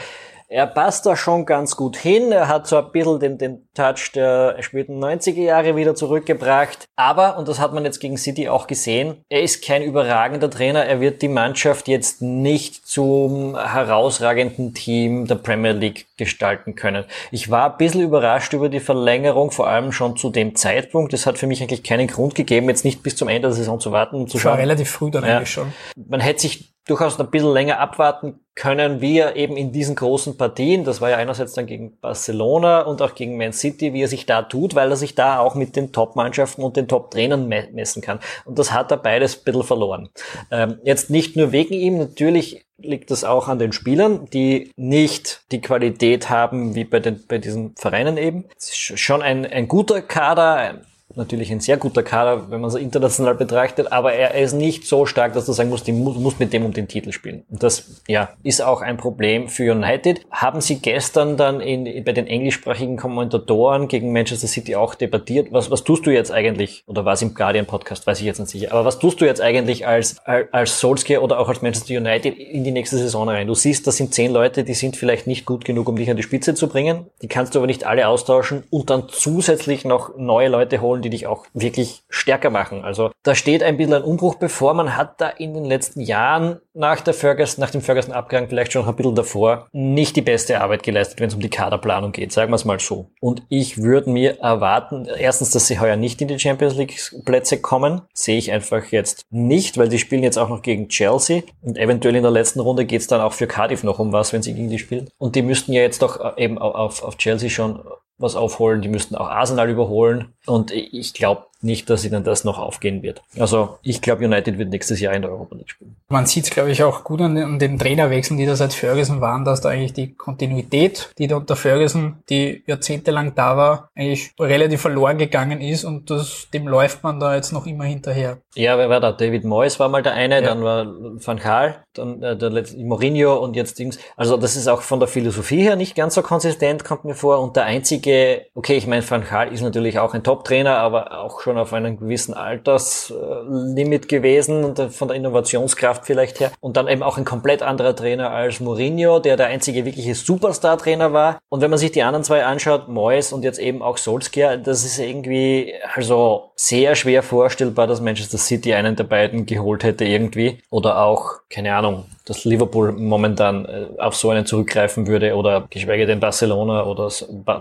er 0.48 0.66
passt 0.66 1.06
da 1.06 1.16
schon 1.16 1.46
ganz 1.46 1.76
gut 1.76 1.96
hin. 1.96 2.30
Er 2.30 2.48
hat 2.48 2.66
so 2.66 2.76
ein 2.76 2.92
bisschen 2.92 3.18
den, 3.20 3.38
den 3.38 3.68
Touch 3.74 4.12
der 4.14 4.56
späten 4.60 5.02
90er 5.02 5.42
Jahre 5.42 5.76
wieder 5.76 5.94
zurückgebracht. 5.94 6.86
Aber, 6.96 7.38
und 7.38 7.48
das 7.48 7.58
hat 7.58 7.72
man 7.72 7.84
jetzt 7.84 7.98
gegen 7.98 8.16
City 8.16 8.48
auch 8.48 8.66
gesehen, 8.66 9.24
er 9.28 9.42
ist 9.42 9.64
kein 9.64 9.82
überragender 9.82 10.50
Trainer. 10.50 10.84
Er 10.84 11.00
wird 11.00 11.22
die 11.22 11.28
Mannschaft 11.28 11.88
jetzt 11.88 12.22
nicht 12.22 12.86
zum 12.86 13.56
herausragenden 13.56 14.74
Team 14.74 15.26
der 15.26 15.36
Premier 15.36 15.72
League 15.72 16.06
gestalten 16.16 16.74
können. 16.74 17.04
Ich 17.30 17.50
war 17.50 17.72
ein 17.72 17.78
bisschen 17.78 18.02
überrascht 18.02 18.52
über 18.52 18.68
die 18.68 18.80
Verlängerung, 18.80 19.50
vor 19.50 19.66
allem 19.66 19.92
schon 19.92 20.16
zu 20.16 20.30
dem 20.30 20.54
Zeitpunkt. 20.54 21.12
Es 21.14 21.26
hat 21.26 21.38
für 21.38 21.46
mich 21.46 21.62
eigentlich 21.62 21.82
keinen 21.82 22.06
Grund 22.06 22.34
gegeben, 22.34 22.68
jetzt 22.68 22.84
nicht 22.84 23.02
bis 23.02 23.16
zum 23.16 23.28
Ende 23.28 23.48
der 23.48 23.56
Saison 23.56 23.80
zu 23.80 23.92
warten 23.92 24.16
und 24.16 24.30
zu 24.30 24.38
schauen. 24.38 24.52
War 24.52 24.58
relativ 24.58 24.90
früh 24.90 25.10
dann 25.10 25.24
ja. 25.24 25.38
eigentlich 25.38 25.50
schon. 25.50 25.72
Man 25.96 26.20
hätte 26.20 26.42
sich 26.42 26.73
durchaus 26.86 27.18
ein 27.18 27.30
bisschen 27.30 27.52
länger 27.52 27.78
abwarten 27.78 28.40
können 28.54 29.00
wie 29.00 29.18
er 29.18 29.34
eben 29.34 29.56
in 29.56 29.72
diesen 29.72 29.96
großen 29.96 30.36
Partien, 30.36 30.84
das 30.84 31.00
war 31.00 31.10
ja 31.10 31.16
einerseits 31.16 31.54
dann 31.54 31.66
gegen 31.66 31.98
Barcelona 31.98 32.82
und 32.82 33.02
auch 33.02 33.14
gegen 33.14 33.36
Man 33.36 33.52
City, 33.52 33.92
wie 33.92 34.02
er 34.02 34.08
sich 34.08 34.26
da 34.26 34.42
tut, 34.42 34.74
weil 34.76 34.90
er 34.90 34.96
sich 34.96 35.14
da 35.14 35.40
auch 35.40 35.56
mit 35.56 35.74
den 35.74 35.92
Top-Mannschaften 35.92 36.62
und 36.62 36.76
den 36.76 36.86
Top-Trainern 36.86 37.48
messen 37.48 38.00
kann. 38.00 38.20
Und 38.44 38.58
das 38.58 38.72
hat 38.72 38.92
er 38.92 38.96
beides 38.98 39.36
ein 39.36 39.44
bisschen 39.44 39.64
verloren. 39.64 40.08
Ähm, 40.52 40.78
jetzt 40.84 41.10
nicht 41.10 41.36
nur 41.36 41.50
wegen 41.50 41.74
ihm, 41.74 41.98
natürlich 41.98 42.64
liegt 42.78 43.10
das 43.10 43.24
auch 43.24 43.48
an 43.48 43.58
den 43.58 43.72
Spielern, 43.72 44.26
die 44.32 44.70
nicht 44.76 45.42
die 45.50 45.60
Qualität 45.60 46.30
haben 46.30 46.74
wie 46.74 46.84
bei, 46.84 47.00
den, 47.00 47.24
bei 47.26 47.38
diesen 47.38 47.74
Vereinen 47.76 48.16
eben. 48.16 48.44
Es 48.56 48.68
ist 48.68 49.00
schon 49.00 49.22
ein, 49.22 49.46
ein 49.46 49.66
guter 49.66 50.00
Kader, 50.00 50.82
natürlich 51.14 51.52
ein 51.52 51.60
sehr 51.60 51.76
guter 51.76 52.02
Kader, 52.02 52.50
wenn 52.50 52.60
man 52.60 52.68
es 52.68 52.76
international 52.76 53.34
betrachtet, 53.34 53.92
aber 53.92 54.12
er 54.12 54.34
ist 54.34 54.52
nicht 54.52 54.86
so 54.86 55.06
stark, 55.06 55.32
dass 55.34 55.46
du 55.46 55.52
sagen 55.52 55.70
musst, 55.70 55.86
du 55.86 55.92
musst 55.92 56.40
mit 56.40 56.52
dem 56.52 56.64
um 56.64 56.72
den 56.72 56.88
Titel 56.88 57.12
spielen. 57.12 57.44
Und 57.50 57.62
das, 57.62 58.02
ja, 58.08 58.30
ist 58.42 58.62
auch 58.62 58.80
ein 58.82 58.96
Problem 58.96 59.48
für 59.48 59.70
United. 59.70 60.22
Haben 60.30 60.60
sie 60.60 60.80
gestern 60.80 61.36
dann 61.36 61.60
in, 61.60 61.84
bei 62.04 62.12
den 62.12 62.26
englischsprachigen 62.26 62.96
Kommentatoren 62.96 63.88
gegen 63.88 64.12
Manchester 64.12 64.48
City 64.48 64.74
auch 64.74 64.94
debattiert? 64.94 65.48
Was, 65.52 65.70
was 65.70 65.84
tust 65.84 66.06
du 66.06 66.10
jetzt 66.10 66.32
eigentlich, 66.32 66.84
oder 66.86 67.04
was 67.04 67.22
im 67.22 67.34
Guardian 67.34 67.66
Podcast, 67.66 68.06
weiß 68.06 68.20
ich 68.20 68.26
jetzt 68.26 68.38
nicht 68.38 68.50
sicher, 68.50 68.72
aber 68.72 68.84
was 68.84 68.98
tust 68.98 69.20
du 69.20 69.24
jetzt 69.24 69.40
eigentlich 69.40 69.86
als, 69.86 70.16
als 70.24 70.80
Solskjaer 70.80 71.22
oder 71.22 71.38
auch 71.38 71.48
als 71.48 71.62
Manchester 71.62 71.94
United 71.96 72.36
in 72.38 72.64
die 72.64 72.72
nächste 72.72 72.98
Saison 72.98 73.28
rein? 73.28 73.46
Du 73.46 73.54
siehst, 73.54 73.86
das 73.86 73.96
sind 73.96 74.14
zehn 74.14 74.32
Leute, 74.32 74.64
die 74.64 74.74
sind 74.74 74.96
vielleicht 74.96 75.26
nicht 75.26 75.46
gut 75.46 75.64
genug, 75.64 75.88
um 75.88 75.96
dich 75.96 76.10
an 76.10 76.16
die 76.16 76.22
Spitze 76.22 76.54
zu 76.54 76.68
bringen. 76.68 77.06
Die 77.22 77.28
kannst 77.28 77.54
du 77.54 77.58
aber 77.58 77.66
nicht 77.66 77.84
alle 77.84 78.08
austauschen 78.08 78.64
und 78.70 78.90
dann 78.90 79.04
zusätzlich 79.08 79.84
noch 79.84 80.16
neue 80.16 80.48
Leute 80.48 80.80
holen, 80.80 80.93
die 81.02 81.10
dich 81.10 81.26
auch 81.26 81.46
wirklich 81.52 82.02
stärker 82.08 82.50
machen. 82.50 82.84
Also 82.84 83.10
da 83.22 83.34
steht 83.34 83.62
ein 83.62 83.76
bisschen 83.76 83.94
ein 83.94 84.02
Umbruch 84.02 84.36
bevor. 84.36 84.74
Man 84.74 84.96
hat 84.96 85.20
da 85.20 85.28
in 85.28 85.54
den 85.54 85.64
letzten 85.64 86.00
Jahren 86.00 86.60
nach 86.74 87.00
der 87.00 87.14
Ferguson, 87.14 87.62
nach 87.62 87.70
dem 87.70 87.80
Ferguson-Abgang, 87.80 88.48
vielleicht 88.48 88.72
schon 88.72 88.86
ein 88.86 88.96
bisschen 88.96 89.14
davor, 89.14 89.68
nicht 89.72 90.16
die 90.16 90.22
beste 90.22 90.60
Arbeit 90.60 90.82
geleistet, 90.82 91.20
wenn 91.20 91.28
es 91.28 91.34
um 91.34 91.40
die 91.40 91.50
Kaderplanung 91.50 92.12
geht, 92.12 92.32
sagen 92.32 92.50
wir 92.50 92.56
es 92.56 92.64
mal 92.64 92.80
so. 92.80 93.10
Und 93.20 93.42
ich 93.48 93.78
würde 93.78 94.10
mir 94.10 94.40
erwarten, 94.40 95.06
erstens, 95.06 95.50
dass 95.50 95.66
sie 95.66 95.78
heuer 95.78 95.96
nicht 95.96 96.20
in 96.20 96.28
die 96.28 96.38
Champions 96.38 96.74
League-Plätze 96.74 97.60
kommen. 97.60 98.02
Sehe 98.12 98.38
ich 98.38 98.50
einfach 98.50 98.86
jetzt 98.86 99.24
nicht, 99.30 99.78
weil 99.78 99.88
die 99.88 99.98
spielen 99.98 100.22
jetzt 100.22 100.38
auch 100.38 100.48
noch 100.48 100.62
gegen 100.62 100.88
Chelsea 100.88 101.42
und 101.62 101.78
eventuell 101.78 102.16
in 102.16 102.22
der 102.22 102.32
letzten 102.32 102.60
Runde 102.60 102.84
geht 102.84 103.00
es 103.00 103.06
dann 103.06 103.20
auch 103.20 103.32
für 103.32 103.46
Cardiff 103.46 103.84
noch 103.84 103.98
um 103.98 104.12
was, 104.12 104.32
wenn 104.32 104.42
sie 104.42 104.54
gegen 104.54 104.68
die 104.68 104.78
spielen. 104.78 105.08
Und 105.18 105.36
die 105.36 105.42
müssten 105.42 105.72
ja 105.72 105.82
jetzt 105.82 106.02
doch 106.02 106.20
äh, 106.20 106.42
eben 106.44 106.58
auf, 106.58 107.02
auf 107.02 107.16
Chelsea 107.16 107.50
schon 107.50 107.80
was 108.18 108.36
aufholen, 108.36 108.82
die 108.82 108.88
müssten 108.88 109.16
auch 109.16 109.28
Arsenal 109.28 109.68
überholen. 109.68 110.34
Und 110.46 110.70
ich 110.70 111.14
glaube 111.14 111.46
nicht, 111.64 111.90
dass 111.90 112.04
ihnen 112.04 112.24
das 112.24 112.44
noch 112.44 112.58
aufgehen 112.58 113.02
wird. 113.02 113.22
Also 113.38 113.78
ich 113.82 114.02
glaube, 114.02 114.24
United 114.24 114.58
wird 114.58 114.70
nächstes 114.70 115.00
Jahr 115.00 115.14
in 115.14 115.22
der 115.22 115.30
Europa 115.30 115.56
League 115.56 115.70
spielen. 115.70 115.96
Man 116.08 116.26
sieht 116.26 116.44
es, 116.44 116.50
glaube 116.50 116.70
ich, 116.70 116.82
auch 116.82 117.04
gut 117.04 117.20
an 117.20 117.34
den, 117.34 117.44
an 117.44 117.58
den 117.58 117.78
Trainerwechseln, 117.78 118.38
die 118.38 118.46
da 118.46 118.56
seit 118.56 118.72
Ferguson 118.72 119.20
waren, 119.20 119.44
dass 119.44 119.60
da 119.60 119.70
eigentlich 119.70 119.92
die 119.92 120.14
Kontinuität, 120.14 121.10
die 121.18 121.26
da 121.26 121.36
unter 121.36 121.56
Ferguson, 121.56 122.18
die 122.28 122.62
jahrzehntelang 122.66 123.34
da 123.34 123.56
war, 123.56 123.90
eigentlich 123.94 124.32
relativ 124.38 124.82
verloren 124.82 125.18
gegangen 125.18 125.60
ist 125.60 125.84
und 125.84 126.10
das, 126.10 126.48
dem 126.52 126.68
läuft 126.68 127.02
man 127.02 127.20
da 127.20 127.34
jetzt 127.34 127.52
noch 127.52 127.66
immer 127.66 127.84
hinterher. 127.84 128.38
Ja, 128.54 128.78
wer 128.78 128.88
war 128.88 129.00
da? 129.00 129.12
David 129.12 129.44
Moyes 129.44 129.80
war 129.80 129.88
mal 129.88 130.02
der 130.02 130.14
eine, 130.14 130.36
ja. 130.36 130.40
dann 130.42 130.62
war 130.62 130.86
Van 130.86 131.38
Gaal, 131.38 131.84
dann 131.94 132.22
äh, 132.22 132.36
der 132.36 132.50
letzte 132.50 132.78
Mourinho 132.78 133.36
und 133.36 133.56
jetzt 133.56 133.78
Dings. 133.78 133.98
Also 134.16 134.36
das 134.36 134.56
ist 134.56 134.68
auch 134.68 134.82
von 134.82 135.00
der 135.00 135.08
Philosophie 135.08 135.62
her 135.62 135.76
nicht 135.76 135.94
ganz 135.94 136.14
so 136.14 136.22
konsistent, 136.22 136.84
kommt 136.84 137.04
mir 137.04 137.14
vor. 137.14 137.40
Und 137.40 137.56
der 137.56 137.64
einzige, 137.64 138.46
okay, 138.54 138.76
ich 138.76 138.86
meine, 138.86 139.08
Van 139.08 139.24
Gaal 139.24 139.52
ist 139.52 139.62
natürlich 139.62 139.98
auch 139.98 140.14
ein 140.14 140.22
Top-Trainer, 140.22 140.78
aber 140.78 141.20
auch 141.20 141.40
schon 141.40 141.53
auf 141.58 141.72
einem 141.72 141.98
gewissen 141.98 142.34
Alterslimit 142.34 144.08
gewesen 144.08 144.64
und 144.64 144.78
von 144.92 145.08
der 145.08 145.16
Innovationskraft 145.16 146.06
vielleicht 146.06 146.40
her. 146.40 146.50
Und 146.60 146.76
dann 146.76 146.88
eben 146.88 147.02
auch 147.02 147.18
ein 147.18 147.24
komplett 147.24 147.62
anderer 147.62 147.94
Trainer 147.94 148.30
als 148.30 148.60
Mourinho, 148.60 149.18
der 149.18 149.36
der 149.36 149.46
einzige 149.46 149.84
wirkliche 149.84 150.14
Superstar-Trainer 150.14 151.12
war. 151.12 151.38
Und 151.48 151.60
wenn 151.60 151.70
man 151.70 151.78
sich 151.78 151.92
die 151.92 152.02
anderen 152.02 152.24
zwei 152.24 152.44
anschaut, 152.44 152.88
Moyes 152.88 153.32
und 153.32 153.44
jetzt 153.44 153.58
eben 153.58 153.82
auch 153.82 153.96
Solskjaer, 153.96 154.56
das 154.56 154.84
ist 154.84 154.98
irgendwie 154.98 155.74
also 155.94 156.52
sehr 156.56 156.94
schwer 156.94 157.22
vorstellbar, 157.22 157.86
dass 157.86 158.00
Manchester 158.00 158.38
City 158.38 158.74
einen 158.74 158.96
der 158.96 159.04
beiden 159.04 159.46
geholt 159.46 159.84
hätte 159.84 160.04
irgendwie. 160.04 160.58
Oder 160.70 161.02
auch, 161.02 161.40
keine 161.50 161.74
Ahnung, 161.74 162.04
dass 162.24 162.44
Liverpool 162.44 162.92
momentan 162.92 163.66
äh, 163.66 163.86
auf 163.98 164.14
so 164.14 164.30
einen 164.30 164.46
zurückgreifen 164.46 165.06
würde 165.06 165.34
oder 165.34 165.66
geschweige 165.68 166.06
denn 166.06 166.20
Barcelona 166.20 166.84
oder, 166.84 167.10